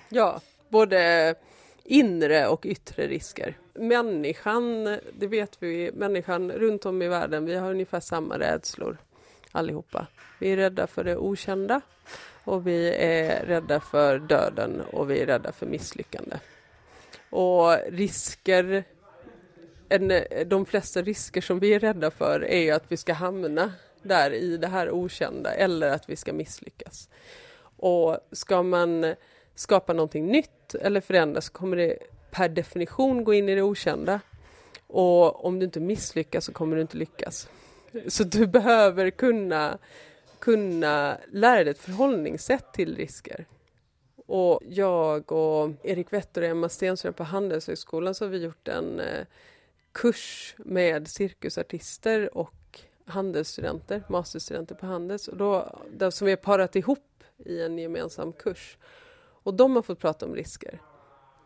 Ja, 0.09 0.41
både 0.69 1.35
inre 1.85 2.49
och 2.49 2.67
yttre 2.67 3.07
risker. 3.07 3.59
Människan, 3.75 4.85
det 5.19 5.27
vet 5.27 5.57
vi, 5.59 5.91
människan 5.95 6.53
runt 6.53 6.87
om 6.87 7.03
i 7.03 7.09
världen, 7.09 7.45
vi 7.45 7.57
har 7.57 7.71
ungefär 7.71 8.01
samma 8.01 8.39
rädslor 8.39 8.99
allihopa. 9.53 10.07
Vi 10.39 10.53
är 10.53 10.57
rädda 10.57 10.87
för 10.87 11.05
det 11.05 11.17
okända 11.17 11.81
och 12.47 12.67
vi 12.67 12.95
är 12.95 13.47
rädda 13.47 13.81
för 13.81 14.19
döden 14.19 14.81
och 14.81 15.11
vi 15.11 15.21
är 15.21 15.27
rädda 15.27 15.53
för 15.53 15.67
misslyckande. 15.67 16.37
Och 17.31 17.77
risker, 17.89 18.85
en, 19.89 20.13
de 20.47 20.67
flesta 20.67 21.03
risker 21.03 21.41
som 21.41 21.59
vi 21.59 21.75
är 21.75 21.81
rädda 21.81 22.11
för 22.11 22.45
är 22.45 22.61
ju 22.61 22.71
att 22.71 22.85
vi 22.89 22.97
ska 22.97 23.13
hamna 23.13 23.73
där 24.03 24.31
i 24.31 24.57
det 24.57 24.67
här 24.67 24.91
okända 24.91 25.55
eller 25.55 25.91
att 25.91 26.09
vi 26.09 26.17
ska 26.17 26.33
misslyckas. 26.33 27.09
Och 27.77 28.19
ska 28.33 28.63
man 28.63 29.15
skapa 29.55 29.93
någonting 29.93 30.27
nytt 30.27 30.75
eller 30.75 31.01
förändra 31.01 31.41
så 31.41 31.53
kommer 31.53 31.77
det 31.77 31.99
per 32.31 32.49
definition 32.49 33.25
gå 33.25 33.35
in 33.35 33.49
i 33.49 33.55
det 33.55 33.63
okända. 33.63 34.21
Och 34.87 35.45
om 35.45 35.59
du 35.59 35.65
inte 35.65 35.81
misslyckas 35.81 36.45
så 36.45 36.53
kommer 36.53 36.77
du 36.77 36.83
inte 36.83 36.97
lyckas. 36.97 37.49
Så 38.09 38.25
du 38.25 38.47
behöver 38.57 39.11
kunna 39.11 39.79
kunna 40.39 41.19
lära 41.33 41.65
dig 41.65 41.71
ett 41.71 41.79
förhållningssätt 41.79 42.73
till 42.73 42.97
risker. 42.97 43.47
Och 44.27 44.61
jag 44.69 45.33
och 45.33 45.71
Erik 45.83 46.13
Wetter 46.13 46.43
och 46.43 46.49
Emma 46.49 46.69
Stenström 46.69 47.15
på 47.15 47.25
Handelshögskolan 47.25 48.15
så 48.15 48.25
har 48.25 48.31
vi 48.31 48.39
gjort 48.39 48.69
en 48.69 49.01
eh, 49.01 49.27
kurs 49.93 50.55
med 50.59 51.09
cirkusartister 51.09 52.39
och 52.39 52.81
handelsstudenter, 53.05 54.03
masterstudenter 54.09 54.75
på 54.75 54.87
Handels, 54.87 55.29
och 55.29 55.37
då, 55.37 55.79
där, 55.91 56.11
som 56.11 56.25
vi 56.25 56.33
har 56.33 56.37
parat 56.37 56.77
ihop 56.77 57.25
i 57.39 57.63
en 57.63 57.79
gemensam 57.79 58.33
kurs. 58.33 58.79
Och 59.19 59.55
de 59.55 59.77
har 59.77 59.83
fått 59.83 59.99
prata 59.99 60.27
om 60.27 60.35
risker. 60.35 60.81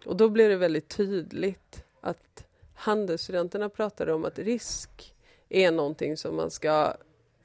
Och 0.07 0.16
då 0.16 0.29
blev 0.29 0.50
det 0.50 0.57
väldigt 0.57 0.88
tydligt 0.88 1.85
att 2.00 2.44
handelsstudenterna 2.74 3.68
pratade 3.68 4.12
om 4.12 4.24
att 4.24 4.38
risk 4.38 5.14
är 5.48 5.70
någonting 5.70 6.16
som 6.16 6.37
man 6.37 6.50
ska 6.50 6.94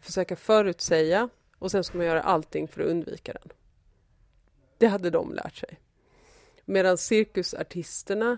försöka 0.05 0.35
förutsäga 0.35 1.29
och 1.59 1.71
sen 1.71 1.83
ska 1.83 1.97
man 1.97 2.07
göra 2.07 2.21
allting 2.21 2.67
för 2.67 2.81
att 2.81 2.87
undvika 2.87 3.33
den. 3.33 3.51
Det 4.77 4.87
hade 4.87 5.09
de 5.09 5.33
lärt 5.33 5.55
sig. 5.55 5.79
Medan 6.65 6.97
cirkusartisterna 6.97 8.37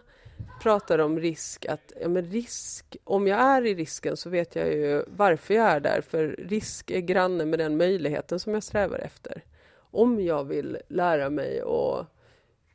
pratar 0.62 0.99
om 0.99 1.19
risk, 1.19 1.65
att 1.65 1.93
ja, 2.01 2.08
men 2.08 2.25
risk, 2.25 2.97
om 3.03 3.27
jag 3.27 3.39
är 3.39 3.65
i 3.65 3.75
risken 3.75 4.17
så 4.17 4.30
vet 4.30 4.56
jag 4.56 4.67
ju 4.67 5.03
varför 5.08 5.53
jag 5.53 5.65
är 5.65 5.80
där, 5.80 6.01
för 6.01 6.27
risk 6.38 6.91
är 6.91 6.99
granne 6.99 7.45
med 7.45 7.60
den 7.60 7.77
möjligheten 7.77 8.39
som 8.39 8.53
jag 8.53 8.63
strävar 8.63 8.99
efter. 8.99 9.43
Om 9.91 10.21
jag 10.21 10.43
vill 10.43 10.77
lära 10.88 11.30
mig 11.30 11.62
att 11.62 12.08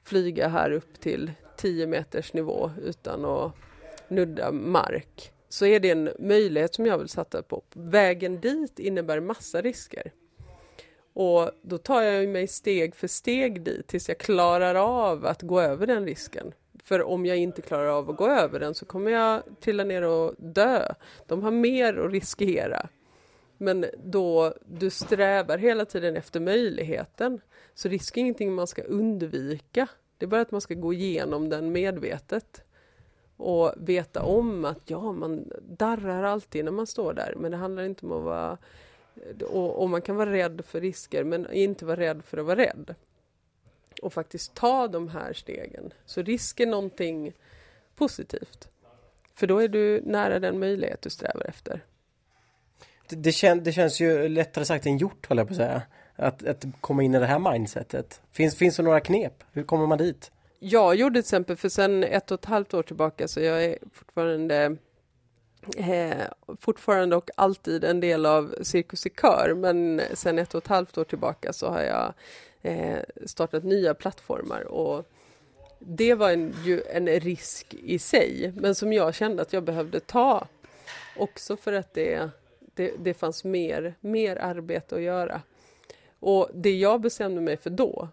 flyga 0.04 0.48
här 0.48 0.70
upp 0.70 1.00
till 1.00 1.32
10 1.56 1.86
meters 1.86 2.32
nivå 2.32 2.70
utan 2.84 3.24
att 3.24 3.52
nudda 4.08 4.52
mark, 4.52 5.32
så 5.52 5.66
är 5.66 5.80
det 5.80 5.90
en 5.90 6.10
möjlighet 6.18 6.74
som 6.74 6.86
jag 6.86 6.98
vill 6.98 7.08
satsa 7.08 7.42
på. 7.42 7.62
Vägen 7.74 8.40
dit 8.40 8.78
innebär 8.78 9.20
massa 9.20 9.60
risker. 9.60 10.12
Och 11.12 11.50
då 11.62 11.78
tar 11.78 12.02
jag 12.02 12.28
mig 12.28 12.46
steg 12.46 12.96
för 12.96 13.08
steg 13.08 13.62
dit 13.62 13.86
tills 13.86 14.08
jag 14.08 14.18
klarar 14.18 14.74
av 14.74 15.26
att 15.26 15.42
gå 15.42 15.60
över 15.60 15.86
den 15.86 16.04
risken. 16.04 16.52
För 16.84 17.02
om 17.02 17.26
jag 17.26 17.36
inte 17.36 17.62
klarar 17.62 17.86
av 17.86 18.10
att 18.10 18.16
gå 18.16 18.28
över 18.28 18.60
den 18.60 18.74
så 18.74 18.84
kommer 18.84 19.10
jag 19.10 19.42
trilla 19.60 19.84
ner 19.84 20.02
och 20.02 20.34
dö. 20.38 20.94
De 21.26 21.42
har 21.42 21.50
mer 21.50 21.98
att 21.98 22.12
riskera. 22.12 22.88
Men 23.58 23.86
då 24.04 24.54
du 24.66 24.90
strävar 24.90 25.58
hela 25.58 25.84
tiden 25.84 26.16
efter 26.16 26.40
möjligheten 26.40 27.40
så 27.74 27.88
risk 27.88 28.16
är 28.16 28.20
ingenting 28.20 28.52
man 28.52 28.66
ska 28.66 28.82
undvika. 28.82 29.88
Det 30.18 30.24
är 30.24 30.28
bara 30.28 30.40
att 30.40 30.50
man 30.50 30.60
ska 30.60 30.74
gå 30.74 30.92
igenom 30.92 31.48
den 31.48 31.72
medvetet 31.72 32.64
och 33.36 33.72
veta 33.76 34.22
om 34.22 34.64
att 34.64 34.80
ja, 34.84 35.12
man 35.12 35.52
darrar 35.60 36.22
alltid 36.22 36.64
när 36.64 36.72
man 36.72 36.86
står 36.86 37.14
där, 37.14 37.34
men 37.36 37.50
det 37.50 37.56
handlar 37.56 37.82
inte 37.82 38.06
om 38.06 38.12
att 38.12 38.22
vara... 38.22 38.58
Och, 39.40 39.82
och 39.82 39.90
man 39.90 40.02
kan 40.02 40.16
vara 40.16 40.32
rädd 40.32 40.62
för 40.66 40.80
risker, 40.80 41.24
men 41.24 41.52
inte 41.52 41.84
vara 41.84 42.00
rädd 42.00 42.22
för 42.24 42.38
att 42.38 42.46
vara 42.46 42.56
rädd. 42.56 42.94
Och 44.02 44.12
faktiskt 44.12 44.54
ta 44.54 44.88
de 44.88 45.08
här 45.08 45.32
stegen. 45.32 45.92
Så 46.06 46.22
risk 46.22 46.60
är 46.60 46.66
någonting 46.66 47.32
positivt. 47.96 48.68
För 49.34 49.46
då 49.46 49.58
är 49.58 49.68
du 49.68 50.02
nära 50.04 50.38
den 50.38 50.58
möjlighet 50.58 51.02
du 51.02 51.10
strävar 51.10 51.46
efter. 51.48 51.84
Det, 53.08 53.16
det, 53.16 53.32
kän, 53.32 53.64
det 53.64 53.72
känns 53.72 54.00
ju 54.00 54.28
lättare 54.28 54.64
sagt 54.64 54.86
än 54.86 54.98
gjort, 54.98 55.26
håller 55.26 55.40
jag 55.40 55.48
på 55.48 55.52
att 55.52 55.58
säga. 55.58 55.82
Att, 56.16 56.46
att 56.46 56.64
komma 56.80 57.02
in 57.02 57.14
i 57.14 57.18
det 57.18 57.26
här 57.26 57.52
mindsetet. 57.52 58.20
Finns, 58.30 58.56
finns 58.56 58.76
det 58.76 58.82
några 58.82 59.00
knep? 59.00 59.44
Hur 59.52 59.62
kommer 59.62 59.86
man 59.86 59.98
dit? 59.98 60.30
Jag 60.64 60.94
gjorde 60.94 61.12
till 61.14 61.20
exempel 61.20 61.56
för 61.56 61.68
sen 61.68 62.04
ett 62.04 62.30
och 62.30 62.40
ett 62.40 62.44
halvt 62.44 62.74
år 62.74 62.82
tillbaka 62.82 63.28
så 63.28 63.40
jag 63.40 63.64
är 63.64 63.78
fortfarande 63.92 64.76
eh, 65.76 66.26
fortfarande 66.60 67.16
och 67.16 67.30
alltid 67.36 67.84
en 67.84 68.00
del 68.00 68.26
av 68.26 68.54
Cirkus 68.62 69.06
i 69.06 69.10
kör 69.10 69.54
men 69.54 70.02
sen 70.14 70.38
ett 70.38 70.54
och 70.54 70.62
ett 70.62 70.68
halvt 70.68 70.98
år 70.98 71.04
tillbaka 71.04 71.52
så 71.52 71.68
har 71.68 71.80
jag 71.80 72.14
eh, 72.62 72.98
startat 73.26 73.64
nya 73.64 73.94
plattformar 73.94 74.62
och 74.62 75.06
det 75.78 76.14
var 76.14 76.30
en, 76.30 76.54
ju 76.64 76.82
en 76.82 77.06
risk 77.06 77.74
i 77.74 77.98
sig 77.98 78.52
men 78.56 78.74
som 78.74 78.92
jag 78.92 79.14
kände 79.14 79.42
att 79.42 79.52
jag 79.52 79.64
behövde 79.64 80.00
ta 80.00 80.46
också 81.16 81.56
för 81.56 81.72
att 81.72 81.94
det, 81.94 82.30
det, 82.74 82.92
det 82.98 83.14
fanns 83.14 83.44
mer, 83.44 83.94
mer 84.00 84.36
arbete 84.36 84.94
att 84.94 85.02
göra. 85.02 85.42
Och 86.20 86.50
det 86.54 86.78
jag 86.78 87.00
bestämde 87.00 87.40
mig 87.40 87.56
för 87.56 87.70
då 87.70 88.08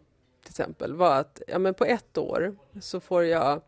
till 0.49 0.63
exempel 0.63 0.93
var 0.93 1.19
att 1.19 1.41
ja, 1.47 1.59
men 1.59 1.73
på 1.73 1.85
ett 1.85 2.17
år 2.17 2.55
så 2.81 2.99
får 2.99 3.23
jag 3.23 3.61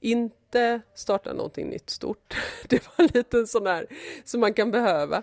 inte 0.00 0.80
starta 0.94 1.32
någonting 1.32 1.68
nytt 1.68 1.90
stort. 1.90 2.36
Det 2.68 2.82
var 2.86 3.04
en 3.04 3.10
liten 3.14 3.46
sån 3.46 3.66
här 3.66 3.86
som 4.24 4.40
man 4.40 4.54
kan 4.54 4.70
behöva 4.70 5.22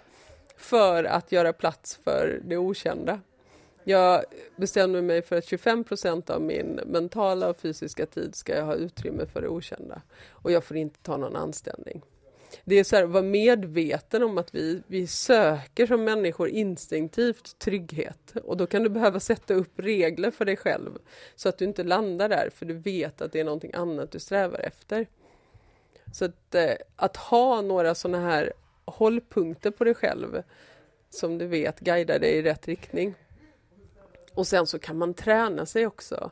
för 0.57 1.03
att 1.03 1.31
göra 1.31 1.53
plats 1.53 1.95
för 2.03 2.41
det 2.43 2.57
okända. 2.57 3.19
Jag 3.83 4.23
bestämde 4.55 5.01
mig 5.01 5.21
för 5.21 5.37
att 5.37 5.45
25 5.45 5.83
procent 5.83 6.29
av 6.29 6.41
min 6.41 6.79
mentala 6.85 7.49
och 7.49 7.59
fysiska 7.59 8.05
tid 8.05 8.35
ska 8.35 8.55
jag 8.55 8.65
ha 8.65 8.75
utrymme 8.75 9.25
för 9.25 9.41
det 9.41 9.47
okända. 9.47 10.01
Och 10.29 10.51
jag 10.51 10.63
får 10.63 10.77
inte 10.77 10.99
ta 10.99 11.17
någon 11.17 11.35
anställning 11.35 12.01
det 12.65 12.75
är 12.75 12.83
så 12.83 12.95
här, 12.95 13.03
vara 13.03 13.23
medveten 13.23 14.23
om 14.23 14.37
att 14.37 14.55
vi, 14.55 14.81
vi 14.87 15.07
söker 15.07 15.87
som 15.87 16.03
människor 16.03 16.49
instinktivt 16.49 17.59
trygghet 17.59 18.33
och 18.43 18.57
då 18.57 18.67
kan 18.67 18.83
du 18.83 18.89
behöva 18.89 19.19
sätta 19.19 19.53
upp 19.53 19.79
regler 19.79 20.31
för 20.31 20.45
dig 20.45 20.57
själv 20.57 20.91
så 21.35 21.49
att 21.49 21.57
du 21.57 21.65
inte 21.65 21.83
landar 21.83 22.29
där 22.29 22.49
för 22.55 22.65
du 22.65 22.73
vet 22.73 23.21
att 23.21 23.31
det 23.31 23.39
är 23.39 23.43
någonting 23.43 23.71
annat 23.73 24.11
du 24.11 24.19
strävar 24.19 24.59
efter. 24.59 25.07
Så 26.13 26.25
att, 26.25 26.55
eh, 26.55 26.73
att 26.95 27.17
ha 27.17 27.61
några 27.61 27.95
sådana 27.95 28.19
här 28.29 28.53
hållpunkter 28.85 29.71
på 29.71 29.83
dig 29.83 29.93
själv 29.93 30.43
som 31.09 31.37
du 31.37 31.47
vet 31.47 31.79
guidar 31.79 32.19
dig 32.19 32.31
i 32.31 32.41
rätt 32.41 32.67
riktning. 32.67 33.15
Och 34.33 34.47
sen 34.47 34.67
så 34.67 34.79
kan 34.79 34.97
man 34.97 35.13
träna 35.13 35.65
sig 35.65 35.85
också. 35.85 36.31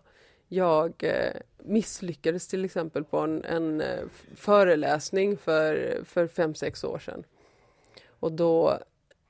Jag 0.52 0.94
eh, 1.00 1.34
misslyckades 1.58 2.48
till 2.48 2.66
exempel 2.66 3.04
på 3.04 3.18
en, 3.18 3.44
en 3.46 3.82
eh, 3.82 4.04
föreläsning 4.36 5.38
för, 5.38 6.02
för 6.06 6.28
fem, 6.28 6.56
sex 6.56 6.84
år 6.84 7.00
sedan. 7.00 7.24
Och 8.20 8.32
då 8.32 8.80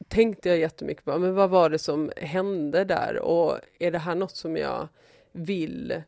tänkte 0.07 0.49
jag 0.49 0.57
jättemycket 0.57 1.05
på 1.05 1.19
men 1.19 1.35
vad 1.35 1.49
var 1.49 1.69
det 1.69 1.79
som 1.79 2.11
hände 2.17 2.83
där 2.83 3.19
och 3.19 3.59
är 3.79 3.91
det 3.91 3.97
här 3.97 4.15
något 4.15 4.35
som 4.35 4.57
jag 4.57 4.87
vill, 5.31 6.01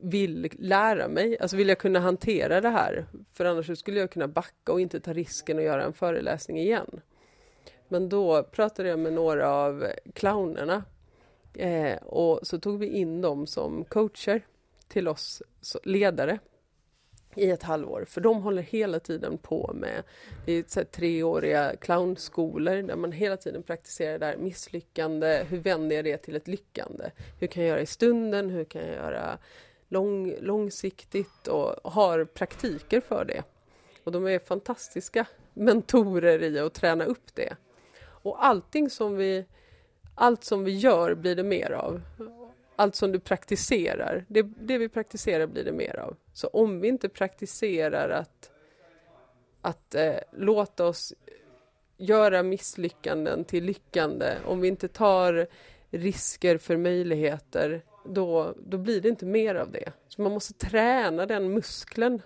vill 0.00 0.48
lära 0.58 1.08
mig? 1.08 1.38
Alltså 1.38 1.56
vill 1.56 1.68
jag 1.68 1.78
kunna 1.78 2.00
hantera 2.00 2.60
det 2.60 2.68
här? 2.68 3.06
För 3.32 3.44
annars 3.44 3.78
skulle 3.78 4.00
jag 4.00 4.10
kunna 4.10 4.28
backa 4.28 4.72
och 4.72 4.80
inte 4.80 5.00
ta 5.00 5.12
risken 5.12 5.58
att 5.58 5.64
göra 5.64 5.84
en 5.84 5.92
föreläsning 5.92 6.58
igen. 6.58 7.00
Men 7.88 8.08
då 8.08 8.42
pratade 8.42 8.88
jag 8.88 8.98
med 8.98 9.12
några 9.12 9.50
av 9.50 9.86
clownerna 10.14 10.84
eh, 11.56 11.96
och 11.96 12.46
så 12.46 12.58
tog 12.58 12.78
vi 12.78 12.86
in 12.86 13.20
dem 13.20 13.46
som 13.46 13.84
coacher 13.84 14.46
till 14.88 15.08
oss 15.08 15.42
ledare 15.84 16.38
i 17.34 17.50
ett 17.50 17.62
halvår, 17.62 18.04
för 18.08 18.20
de 18.20 18.42
håller 18.42 18.62
hela 18.62 19.00
tiden 19.00 19.38
på 19.38 19.70
med 19.74 20.02
det 20.46 20.52
är 20.52 20.64
så 20.66 20.84
treåriga 20.84 21.76
clownskolor 21.76 22.82
där 22.82 22.96
man 22.96 23.12
hela 23.12 23.36
tiden 23.36 23.62
praktiserar 23.62 24.18
där 24.18 24.36
misslyckande, 24.36 25.44
hur 25.48 25.58
vänder 25.58 25.96
jag 25.96 26.04
det 26.04 26.16
till 26.16 26.36
ett 26.36 26.48
lyckande? 26.48 27.10
Hur 27.40 27.46
kan 27.46 27.62
jag 27.62 27.70
göra 27.70 27.80
i 27.80 27.86
stunden? 27.86 28.50
Hur 28.50 28.64
kan 28.64 28.82
jag 28.82 28.94
göra 28.94 29.38
lång, 29.88 30.34
långsiktigt 30.40 31.48
och 31.48 31.92
har 31.92 32.24
praktiker 32.24 33.00
för 33.00 33.24
det. 33.24 33.42
Och 34.04 34.12
de 34.12 34.26
är 34.26 34.38
fantastiska 34.38 35.26
mentorer 35.54 36.42
i 36.42 36.58
att 36.58 36.74
träna 36.74 37.04
upp 37.04 37.34
det. 37.34 37.56
Och 38.02 38.44
allting 38.44 38.90
som 38.90 39.16
vi, 39.16 39.44
allt 40.16 40.44
som 40.44 40.64
vi 40.64 40.76
gör 40.76 41.14
blir 41.14 41.36
det 41.36 41.44
mer 41.44 41.70
av 41.70 42.02
allt 42.76 42.94
som 42.94 43.12
du 43.12 43.20
praktiserar, 43.20 44.24
det, 44.28 44.42
det 44.42 44.78
vi 44.78 44.88
praktiserar 44.88 45.46
blir 45.46 45.64
det 45.64 45.72
mer 45.72 45.96
av. 45.96 46.16
Så 46.32 46.46
om 46.48 46.80
vi 46.80 46.88
inte 46.88 47.08
praktiserar 47.08 48.08
att, 48.08 48.50
att 49.60 49.94
eh, 49.94 50.16
låta 50.32 50.86
oss 50.86 51.14
göra 51.96 52.42
misslyckanden 52.42 53.44
till 53.44 53.64
lyckande, 53.64 54.34
om 54.46 54.60
vi 54.60 54.68
inte 54.68 54.88
tar 54.88 55.46
risker 55.90 56.58
för 56.58 56.76
möjligheter, 56.76 57.84
då, 58.04 58.54
då 58.66 58.78
blir 58.78 59.00
det 59.00 59.08
inte 59.08 59.26
mer 59.26 59.54
av 59.54 59.70
det. 59.70 59.92
Så 60.08 60.22
man 60.22 60.32
måste 60.32 60.54
träna 60.54 61.26
den 61.26 61.52
muskeln, 61.52 62.22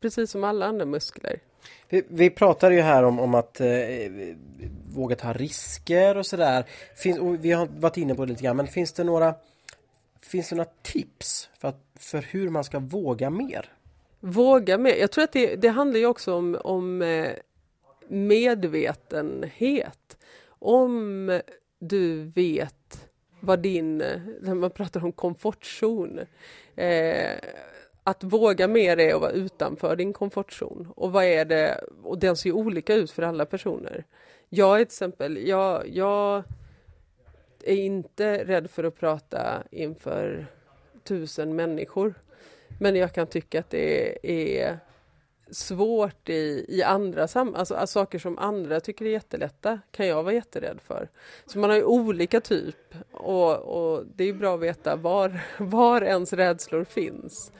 precis 0.00 0.30
som 0.30 0.44
alla 0.44 0.66
andra 0.66 0.84
muskler. 0.84 1.40
Vi, 1.88 2.02
vi 2.08 2.30
pratade 2.30 2.74
ju 2.74 2.80
här 2.80 3.02
om, 3.02 3.20
om 3.20 3.34
att 3.34 3.60
eh, 3.60 3.66
våga 4.94 5.16
ta 5.16 5.32
risker 5.32 6.16
och 6.16 6.26
sådär. 6.26 6.64
Vi 7.38 7.52
har 7.52 7.66
varit 7.66 7.96
inne 7.96 8.14
på 8.14 8.24
det 8.24 8.30
lite 8.30 8.44
grann, 8.44 8.56
men 8.56 8.66
finns 8.66 8.92
det 8.92 9.04
några 9.04 9.34
Finns 10.22 10.48
det 10.48 10.56
några 10.56 10.70
tips 10.82 11.50
för, 11.58 11.68
att, 11.68 11.80
för 11.98 12.22
hur 12.22 12.48
man 12.48 12.64
ska 12.64 12.78
våga 12.78 13.30
mer? 13.30 13.72
Våga 14.20 14.78
mer? 14.78 14.94
Jag 14.94 15.10
tror 15.10 15.24
att 15.24 15.32
det, 15.32 15.56
det 15.56 15.68
handlar 15.68 16.00
ju 16.00 16.06
också 16.06 16.34
om, 16.34 16.58
om 16.64 17.02
eh, 17.02 17.30
medvetenhet. 18.08 20.16
Om 20.46 21.40
du 21.78 22.24
vet 22.24 23.08
vad 23.40 23.58
din, 23.58 23.98
när 24.40 24.54
man 24.54 24.70
pratar 24.70 25.04
om 25.04 25.12
komfortzon, 25.12 26.20
eh, 26.76 27.30
att 28.04 28.24
våga 28.24 28.68
mer 28.68 29.00
är 29.00 29.14
att 29.14 29.20
vara 29.20 29.30
utanför 29.30 29.96
din 29.96 30.12
komfortzon. 30.12 30.92
Och 30.96 31.12
vad 31.12 31.24
är 31.24 31.44
det, 31.44 31.84
och 32.02 32.18
den 32.18 32.36
ser 32.36 32.50
ju 32.50 32.54
olika 32.54 32.94
ut 32.94 33.10
för 33.10 33.22
alla 33.22 33.46
personer. 33.46 34.04
Jag 34.48 34.74
är 34.74 34.84
till 34.84 34.92
exempel, 34.92 35.48
jag, 35.48 35.88
jag 35.88 36.44
är 37.64 37.76
inte 37.76 38.44
rädd 38.44 38.70
för 38.70 38.84
att 38.84 38.98
prata 38.98 39.62
inför 39.70 40.46
tusen 41.04 41.56
människor. 41.56 42.14
Men 42.80 42.96
jag 42.96 43.12
kan 43.12 43.26
tycka 43.26 43.60
att 43.60 43.70
det 43.70 44.18
är 44.58 44.78
svårt 45.50 46.28
i, 46.28 46.66
i 46.68 46.82
andra 46.82 47.28
sam 47.28 47.54
alltså, 47.54 47.74
alltså, 47.74 47.92
saker 47.92 48.18
som 48.18 48.38
andra 48.38 48.80
tycker 48.80 49.04
är 49.04 49.10
jättelätta 49.10 49.80
kan 49.90 50.06
jag 50.06 50.22
vara 50.22 50.34
jätterädd 50.34 50.80
för. 50.80 51.08
Så 51.46 51.58
man 51.58 51.70
har 51.70 51.76
ju 51.76 51.84
olika 51.84 52.40
typ 52.40 52.94
och, 53.12 53.56
och 53.58 54.04
det 54.14 54.24
är 54.24 54.32
bra 54.32 54.54
att 54.54 54.60
veta 54.60 54.96
var, 54.96 55.40
var 55.58 56.02
ens 56.02 56.32
rädslor 56.32 56.84
finns. 56.84 57.52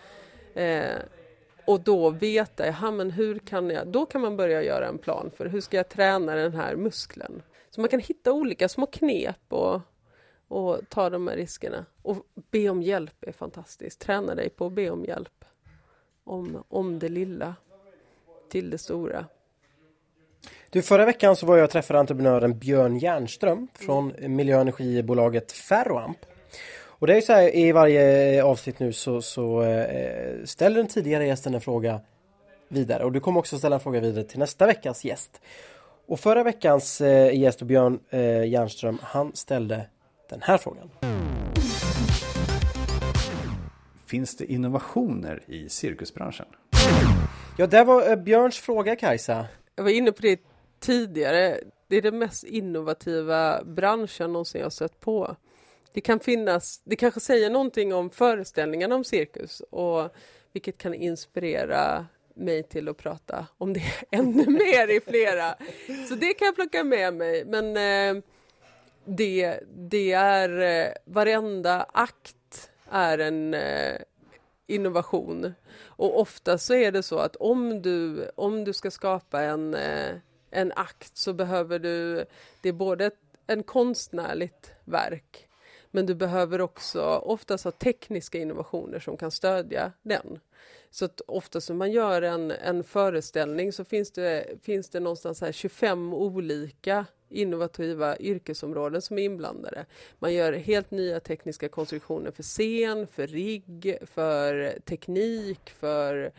Eh, 0.54 0.98
och 1.64 1.80
då 1.80 2.10
veta, 2.10 2.66
ja, 2.66 2.90
men 2.90 3.10
hur 3.10 3.38
kan 3.38 3.70
jag, 3.70 3.88
då 3.88 4.06
kan 4.06 4.20
man 4.20 4.36
börja 4.36 4.62
göra 4.62 4.88
en 4.88 4.98
plan 4.98 5.30
för 5.36 5.46
hur 5.46 5.60
ska 5.60 5.76
jag 5.76 5.88
träna 5.88 6.34
den 6.34 6.54
här 6.54 6.76
muskeln. 6.76 7.42
Så 7.70 7.80
man 7.80 7.88
kan 7.88 8.00
hitta 8.00 8.32
olika 8.32 8.68
små 8.68 8.86
knep 8.86 9.36
och, 9.48 9.80
och 10.48 10.80
ta 10.88 11.10
de 11.10 11.28
här 11.28 11.36
riskerna. 11.36 11.86
Och 12.02 12.26
be 12.50 12.68
om 12.68 12.82
hjälp 12.82 13.24
är 13.26 13.32
fantastiskt. 13.32 14.00
Träna 14.00 14.34
dig 14.34 14.50
på 14.50 14.66
att 14.66 14.72
be 14.72 14.90
om 14.90 15.04
hjälp. 15.04 15.44
Om, 16.24 16.64
om 16.68 16.98
det 16.98 17.08
lilla 17.08 17.54
till 18.48 18.70
det 18.70 18.78
stora. 18.78 19.26
Du, 20.70 20.82
förra 20.82 21.04
veckan 21.04 21.36
så 21.36 21.46
var 21.46 21.56
jag 21.56 21.64
och 21.64 21.70
träffade 21.70 22.00
entreprenören 22.00 22.58
Björn 22.58 22.98
Järnström 22.98 23.68
från 23.74 24.14
miljö 24.36 24.54
och 24.54 24.60
energibolaget 24.60 25.52
Ferroamp. 25.52 26.18
Och 27.02 27.08
det 27.08 27.16
är 27.16 27.20
så 27.20 27.32
här 27.32 27.56
i 27.56 27.72
varje 27.72 28.44
avsnitt 28.44 28.78
nu 28.78 28.92
så, 28.92 29.22
så 29.22 29.62
eh, 29.62 30.44
ställer 30.44 30.76
den 30.76 30.86
tidigare 30.86 31.26
gästen 31.26 31.54
en 31.54 31.60
fråga 31.60 32.00
vidare 32.68 33.04
och 33.04 33.12
du 33.12 33.20
kommer 33.20 33.38
också 33.38 33.58
ställa 33.58 33.76
en 33.76 33.80
fråga 33.80 34.00
vidare 34.00 34.24
till 34.24 34.38
nästa 34.38 34.66
veckas 34.66 35.04
gäst. 35.04 35.40
Och 36.06 36.20
förra 36.20 36.42
veckans 36.42 37.00
eh, 37.00 37.38
gäst 37.38 37.62
Björn 37.62 38.00
eh, 38.10 38.44
Järnström 38.48 38.98
han 39.02 39.34
ställde 39.34 39.86
den 40.30 40.42
här 40.42 40.58
frågan. 40.58 40.90
Finns 44.06 44.36
det 44.36 44.52
innovationer 44.52 45.42
i 45.46 45.68
cirkusbranschen? 45.68 46.46
Ja, 47.58 47.66
det 47.66 47.84
var 47.84 48.10
eh, 48.10 48.16
Björns 48.16 48.58
fråga 48.58 48.96
Kajsa. 48.96 49.46
Jag 49.76 49.84
var 49.84 49.90
inne 49.90 50.12
på 50.12 50.22
det 50.22 50.40
tidigare. 50.80 51.58
Det 51.88 51.96
är 51.96 52.02
den 52.02 52.18
mest 52.18 52.44
innovativa 52.44 53.64
branschen 53.64 54.32
någonsin 54.32 54.60
jag 54.60 54.72
sett 54.72 55.00
på. 55.00 55.36
Det 55.92 56.00
kan 56.00 56.20
finnas, 56.20 56.80
det 56.84 56.96
kanske 56.96 57.20
säger 57.20 57.50
någonting 57.50 57.94
om 57.94 58.10
föreställningarna 58.10 58.94
om 58.94 59.04
cirkus 59.04 59.60
och 59.70 60.14
vilket 60.52 60.78
kan 60.78 60.94
inspirera 60.94 62.06
mig 62.34 62.62
till 62.62 62.88
att 62.88 62.96
prata 62.96 63.46
om 63.58 63.72
det 63.72 63.82
ännu 64.10 64.46
mer 64.46 64.90
i 64.90 65.00
flera. 65.00 65.54
Så 66.08 66.14
det 66.14 66.34
kan 66.34 66.46
jag 66.46 66.54
plocka 66.54 66.84
med 66.84 67.14
mig. 67.14 67.44
Men 67.44 67.76
eh, 67.76 68.22
det, 69.04 69.60
det 69.74 70.12
är 70.12 70.60
eh, 70.60 70.92
varenda 71.04 71.86
akt 71.92 72.70
är 72.90 73.18
en 73.18 73.54
eh, 73.54 73.96
innovation. 74.66 75.54
Och 75.84 76.20
ofta 76.20 76.58
så 76.58 76.74
är 76.74 76.92
det 76.92 77.02
så 77.02 77.18
att 77.18 77.36
om 77.36 77.82
du, 77.82 78.30
om 78.34 78.64
du 78.64 78.72
ska 78.72 78.90
skapa 78.90 79.42
en, 79.42 79.74
eh, 79.74 80.16
en 80.50 80.72
akt 80.72 81.16
så 81.16 81.32
behöver 81.32 81.78
du, 81.78 82.24
det 82.60 82.68
är 82.68 82.72
både 82.72 83.06
ett, 83.06 83.18
en 83.46 83.62
konstnärligt 83.62 84.70
verk 84.84 85.48
men 85.94 86.06
du 86.06 86.14
behöver 86.14 86.60
också 86.60 87.02
oftast 87.02 87.64
ha 87.64 87.70
tekniska 87.70 88.38
innovationer 88.38 88.98
som 88.98 89.16
kan 89.16 89.30
stödja 89.30 89.92
den. 90.02 90.38
Så 90.90 91.04
att 91.04 91.20
oftast 91.26 91.68
när 91.68 91.76
man 91.76 91.92
gör 91.92 92.22
en, 92.22 92.50
en 92.50 92.84
föreställning 92.84 93.72
så 93.72 93.84
finns 93.84 94.10
det, 94.10 94.46
finns 94.62 94.88
det 94.88 95.00
någonstans 95.00 95.40
här 95.40 95.52
25 95.52 96.14
olika 96.14 97.06
innovativa 97.28 98.18
yrkesområden 98.18 99.02
som 99.02 99.18
är 99.18 99.22
inblandade. 99.22 99.86
Man 100.18 100.34
gör 100.34 100.52
helt 100.52 100.90
nya 100.90 101.20
tekniska 101.20 101.68
konstruktioner 101.68 102.30
för 102.30 102.42
scen, 102.42 103.06
för 103.06 103.26
rigg, 103.26 103.98
för 104.02 104.78
teknik, 104.84 105.70
för 105.70 106.32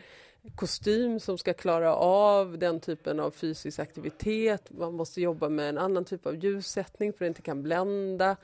kostym 0.54 1.20
som 1.20 1.38
ska 1.38 1.54
klara 1.54 1.94
av 1.96 2.58
den 2.58 2.80
typen 2.80 3.20
av 3.20 3.30
fysisk 3.30 3.78
aktivitet. 3.78 4.70
Man 4.70 4.94
måste 4.94 5.20
jobba 5.20 5.48
med 5.48 5.68
en 5.68 5.78
annan 5.78 6.04
typ 6.04 6.26
av 6.26 6.36
ljussättning 6.36 7.12
för 7.12 7.16
att 7.16 7.26
det 7.26 7.28
inte 7.28 7.42
kan 7.42 7.62
blända. 7.62 8.36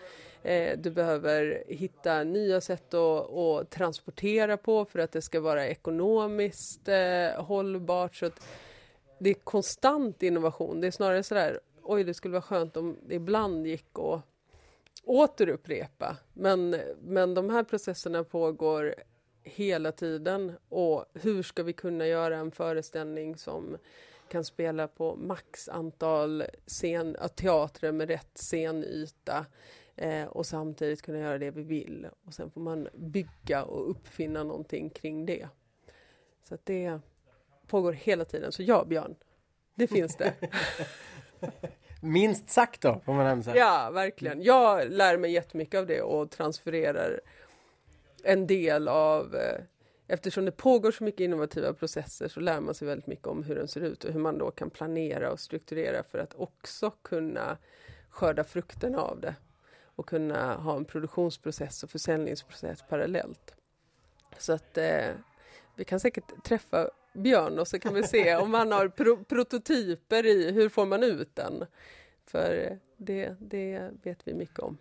Eh, 0.42 0.78
du 0.78 0.90
behöver 0.90 1.64
hitta 1.68 2.24
nya 2.24 2.60
sätt 2.60 2.94
att, 2.94 3.30
att, 3.30 3.70
transportera 3.70 4.56
på 4.56 4.84
för 4.84 4.98
att 4.98 5.12
det 5.12 5.22
ska 5.22 5.40
vara 5.40 5.66
ekonomiskt 5.66 6.88
eh, 6.88 7.44
hållbart. 7.44 8.16
Så 8.16 8.30
det 9.18 9.30
är 9.30 9.34
konstant 9.34 10.22
innovation. 10.22 10.80
Det 10.80 10.86
är 10.86 10.90
snarare 10.90 11.22
sådär, 11.22 11.60
oj 11.82 12.04
det 12.04 12.14
skulle 12.14 12.32
vara 12.32 12.42
skönt 12.42 12.76
om 12.76 12.96
det 13.06 13.14
ibland 13.14 13.66
gick 13.66 13.98
att 13.98 14.22
återupprepa. 15.04 16.16
Men, 16.32 16.76
men 17.02 17.34
de 17.34 17.50
här 17.50 17.62
processerna 17.62 18.24
pågår 18.24 18.94
hela 19.42 19.92
tiden 19.92 20.52
och 20.68 21.04
hur 21.14 21.42
ska 21.42 21.62
vi 21.62 21.72
kunna 21.72 22.06
göra 22.06 22.36
en 22.36 22.50
föreställning 22.50 23.36
som 23.36 23.76
kan 24.28 24.44
spela 24.44 24.88
på 24.88 25.16
max 25.16 25.68
antal 25.68 26.44
scen, 26.66 27.16
teatrar 27.36 27.92
med 27.92 28.08
rätt 28.08 28.38
scenyta 28.38 29.46
eh, 30.00 30.24
och 30.24 30.46
samtidigt 30.46 31.02
kunna 31.02 31.18
göra 31.18 31.38
det 31.38 31.50
vi 31.50 31.62
vill. 31.62 32.08
Och 32.26 32.34
sen 32.34 32.50
får 32.50 32.60
man 32.60 32.88
bygga 32.94 33.64
och 33.64 33.90
uppfinna 33.90 34.44
någonting 34.44 34.90
kring 34.90 35.26
det. 35.26 35.48
Så 36.48 36.54
att 36.54 36.66
det 36.66 37.00
pågår 37.66 37.92
hela 37.92 38.24
tiden. 38.24 38.52
Så 38.52 38.62
ja, 38.62 38.84
Björn, 38.84 39.14
det 39.74 39.86
finns 39.86 40.16
det. 40.16 40.34
Minst 42.02 42.50
sagt 42.50 42.80
då, 42.80 43.00
får 43.04 43.12
man 43.12 43.26
ändå 43.26 43.42
säga. 43.42 43.56
Ja, 43.56 43.90
verkligen. 43.90 44.42
Jag 44.42 44.90
lär 44.90 45.16
mig 45.16 45.32
jättemycket 45.32 45.80
av 45.80 45.86
det 45.86 46.02
och 46.02 46.30
transfererar 46.30 47.20
en 48.24 48.46
del 48.46 48.88
av 48.88 49.34
eh, 49.34 49.60
Eftersom 50.12 50.44
det 50.44 50.52
pågår 50.52 50.90
så 50.90 51.04
mycket 51.04 51.20
innovativa 51.20 51.72
processer 51.72 52.28
så 52.28 52.40
lär 52.40 52.60
man 52.60 52.74
sig 52.74 52.88
väldigt 52.88 53.06
mycket 53.06 53.26
om 53.26 53.42
hur 53.42 53.54
den 53.54 53.68
ser 53.68 53.80
ut 53.80 54.04
och 54.04 54.12
hur 54.12 54.20
man 54.20 54.38
då 54.38 54.50
kan 54.50 54.70
planera 54.70 55.32
och 55.32 55.40
strukturera 55.40 56.02
för 56.02 56.18
att 56.18 56.34
också 56.34 56.90
kunna 56.90 57.56
skörda 58.08 58.44
frukterna 58.44 58.98
av 59.00 59.20
det 59.20 59.34
och 59.96 60.06
kunna 60.06 60.54
ha 60.54 60.76
en 60.76 60.84
produktionsprocess 60.84 61.82
och 61.82 61.90
försäljningsprocess 61.90 62.84
parallellt. 62.88 63.54
Så 64.38 64.52
att 64.52 64.78
eh, 64.78 65.08
vi 65.76 65.84
kan 65.84 66.00
säkert 66.00 66.44
träffa 66.44 66.90
Björn 67.12 67.58
och 67.58 67.68
så 67.68 67.78
kan 67.78 67.94
vi 67.94 68.02
se 68.02 68.36
om 68.36 68.54
han 68.54 68.72
har 68.72 68.88
pro 68.88 69.24
prototyper 69.24 70.26
i 70.26 70.50
hur 70.50 70.68
får 70.68 70.86
man 70.86 71.02
ut 71.02 71.34
den. 71.34 71.66
För 72.26 72.78
det, 72.96 73.36
det 73.40 73.90
vet 74.02 74.18
vi 74.24 74.34
mycket 74.34 74.58
om. 74.58 74.78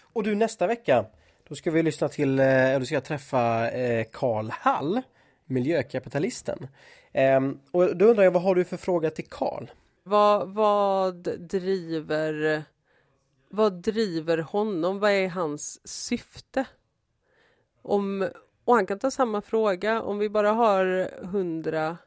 Och 0.00 0.22
du 0.22 0.34
nästa 0.34 0.66
vecka 0.66 1.06
då 1.48 1.54
ska 1.54 1.70
vi 1.70 1.82
lyssna 1.82 2.08
till, 2.08 2.38
eh, 2.38 2.78
du 2.78 2.86
ska 2.86 3.00
träffa 3.00 3.70
eh, 3.70 4.06
Karl 4.12 4.50
Hall, 4.50 5.02
miljökapitalisten. 5.44 6.68
Ehm, 7.12 7.58
och 7.70 7.96
då 7.96 8.04
undrar 8.04 8.24
jag, 8.24 8.30
vad 8.30 8.42
har 8.42 8.54
du 8.54 8.64
för 8.64 8.76
fråga 8.76 9.10
till 9.10 9.26
Karl? 9.28 9.66
Vad, 10.02 10.54
vad 10.54 11.38
driver 11.38 12.62
vad 13.54 13.72
driver 13.72 14.38
honom? 14.38 14.98
Vad 14.98 15.10
är 15.10 15.28
hans 15.28 15.88
syfte? 15.88 16.66
Om, 17.82 18.28
och 18.64 18.74
han 18.74 18.86
kan 18.86 18.98
ta 18.98 19.10
samma 19.10 19.40
fråga 19.40 20.02
om 20.02 20.18
vi 20.18 20.28
bara 20.28 20.52
har 20.52 21.10
hundra 21.26 21.98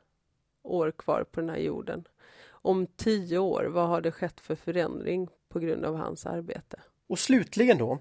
år 0.63 0.91
kvar 0.91 1.23
på 1.31 1.39
den 1.39 1.49
här 1.49 1.57
jorden. 1.57 2.07
Om 2.49 2.87
tio 2.87 3.37
år, 3.37 3.63
vad 3.63 3.87
har 3.87 4.01
det 4.01 4.11
skett 4.11 4.39
för 4.39 4.55
förändring 4.55 5.27
på 5.49 5.59
grund 5.59 5.85
av 5.85 5.95
hans 5.95 6.25
arbete? 6.25 6.79
Och 7.07 7.19
slutligen 7.19 7.77
då, 7.77 7.99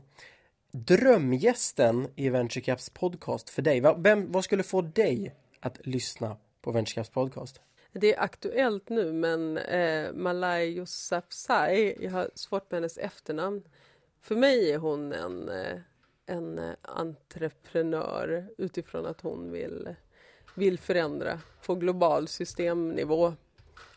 drömgästen 0.73 2.09
i 2.17 2.29
VentureCaps 2.29 2.91
podcast 2.91 3.51
för 3.51 3.63
dig. 3.63 3.83
Vem, 3.99 4.33
vad 4.33 4.45
skulle 4.45 4.63
få 4.63 4.83
dig 4.83 5.35
att 5.61 5.87
lyssna 5.87 6.37
på 6.61 6.73
VentureCaps 6.73 7.11
podcast? 7.11 7.61
Det 7.99 8.15
är 8.15 8.21
aktuellt 8.21 8.89
nu 8.89 9.13
men 9.13 9.59
eh, 9.59 10.13
Malai 10.13 10.67
Yousafzai, 10.67 11.97
jag 12.01 12.11
har 12.11 12.31
svårt 12.35 12.71
med 12.71 12.77
hennes 12.79 12.99
efternamn. 12.99 13.63
För 14.21 14.37
mig 14.37 14.73
är 14.73 14.79
hon 14.79 15.13
en, 15.13 15.49
eh, 15.49 15.79
en 16.27 16.59
eh, 16.59 16.75
entreprenör 16.83 18.49
utifrån 18.59 19.07
att 19.07 19.21
hon 19.21 19.53
vill, 19.53 19.95
vill 20.55 20.79
förändra 20.79 21.41
på 21.67 21.75
global 21.75 22.29
systemnivå 22.29 23.35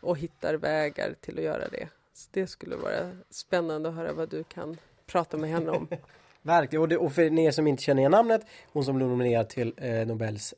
och 0.01 0.17
hittar 0.17 0.53
vägar 0.53 1.15
till 1.21 1.37
att 1.37 1.43
göra 1.43 1.67
det. 1.67 1.87
Så 2.13 2.29
det 2.31 2.47
skulle 2.47 2.75
vara 2.75 3.11
spännande 3.29 3.89
att 3.89 3.95
höra 3.95 4.13
vad 4.13 4.29
du 4.29 4.43
kan 4.43 4.77
prata 5.05 5.37
med 5.37 5.49
henne 5.49 5.71
om. 5.71 5.87
Verkligen, 6.41 6.81
och, 6.81 6.89
det, 6.89 6.97
och 6.97 7.13
för 7.13 7.39
er 7.39 7.51
som 7.51 7.67
inte 7.67 7.83
känner 7.83 8.01
igen 8.01 8.11
namnet, 8.11 8.41
hon 8.71 8.83
som 8.83 8.95
blev 8.95 9.09
nominerad 9.09 9.49
till 9.49 9.73
eh, 9.77 10.07
Nobels 10.07 10.53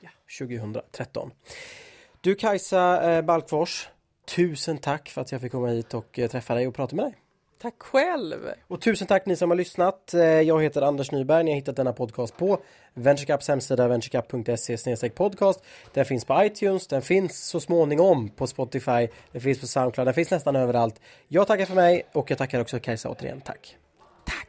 ja. 0.00 0.10
2013. 0.38 1.30
Du 2.20 2.34
Kajsa 2.34 3.12
eh, 3.12 3.22
Balkfors, 3.22 3.88
tusen 4.24 4.78
tack 4.78 5.08
för 5.08 5.20
att 5.20 5.32
jag 5.32 5.40
fick 5.40 5.52
komma 5.52 5.68
hit 5.68 5.94
och 5.94 6.18
eh, 6.18 6.30
träffa 6.30 6.54
dig 6.54 6.68
och 6.68 6.74
prata 6.74 6.96
med 6.96 7.04
dig. 7.04 7.14
Tack 7.58 7.82
själv! 7.82 8.50
Och 8.66 8.80
tusen 8.80 9.06
tack 9.06 9.26
ni 9.26 9.36
som 9.36 9.50
har 9.50 9.56
lyssnat. 9.56 10.14
Eh, 10.14 10.20
jag 10.20 10.62
heter 10.62 10.82
Anders 10.82 11.10
Nyberg. 11.10 11.44
Ni 11.44 11.50
har 11.50 11.56
hittat 11.56 11.76
denna 11.76 11.92
podcast 11.92 12.36
på 12.36 12.58
VentureCaps 12.94 13.48
hemsida 13.48 13.88
venturecup.se 13.88 15.10
podcast. 15.10 15.64
Den 15.94 16.04
finns 16.04 16.24
på 16.24 16.44
iTunes, 16.44 16.86
den 16.86 17.02
finns 17.02 17.48
så 17.48 17.60
småningom 17.60 18.28
på 18.28 18.46
Spotify, 18.46 19.08
den 19.32 19.40
finns 19.40 19.60
på 19.60 19.66
Soundcloud, 19.66 20.06
den 20.06 20.14
finns 20.14 20.30
nästan 20.30 20.56
överallt. 20.56 21.00
Jag 21.28 21.46
tackar 21.46 21.66
för 21.66 21.74
mig 21.74 22.06
och 22.12 22.30
jag 22.30 22.38
tackar 22.38 22.60
också 22.60 22.78
Kajsa 22.78 23.08
återigen. 23.08 23.40
Tack! 23.40 23.76
Tack! 24.24 24.48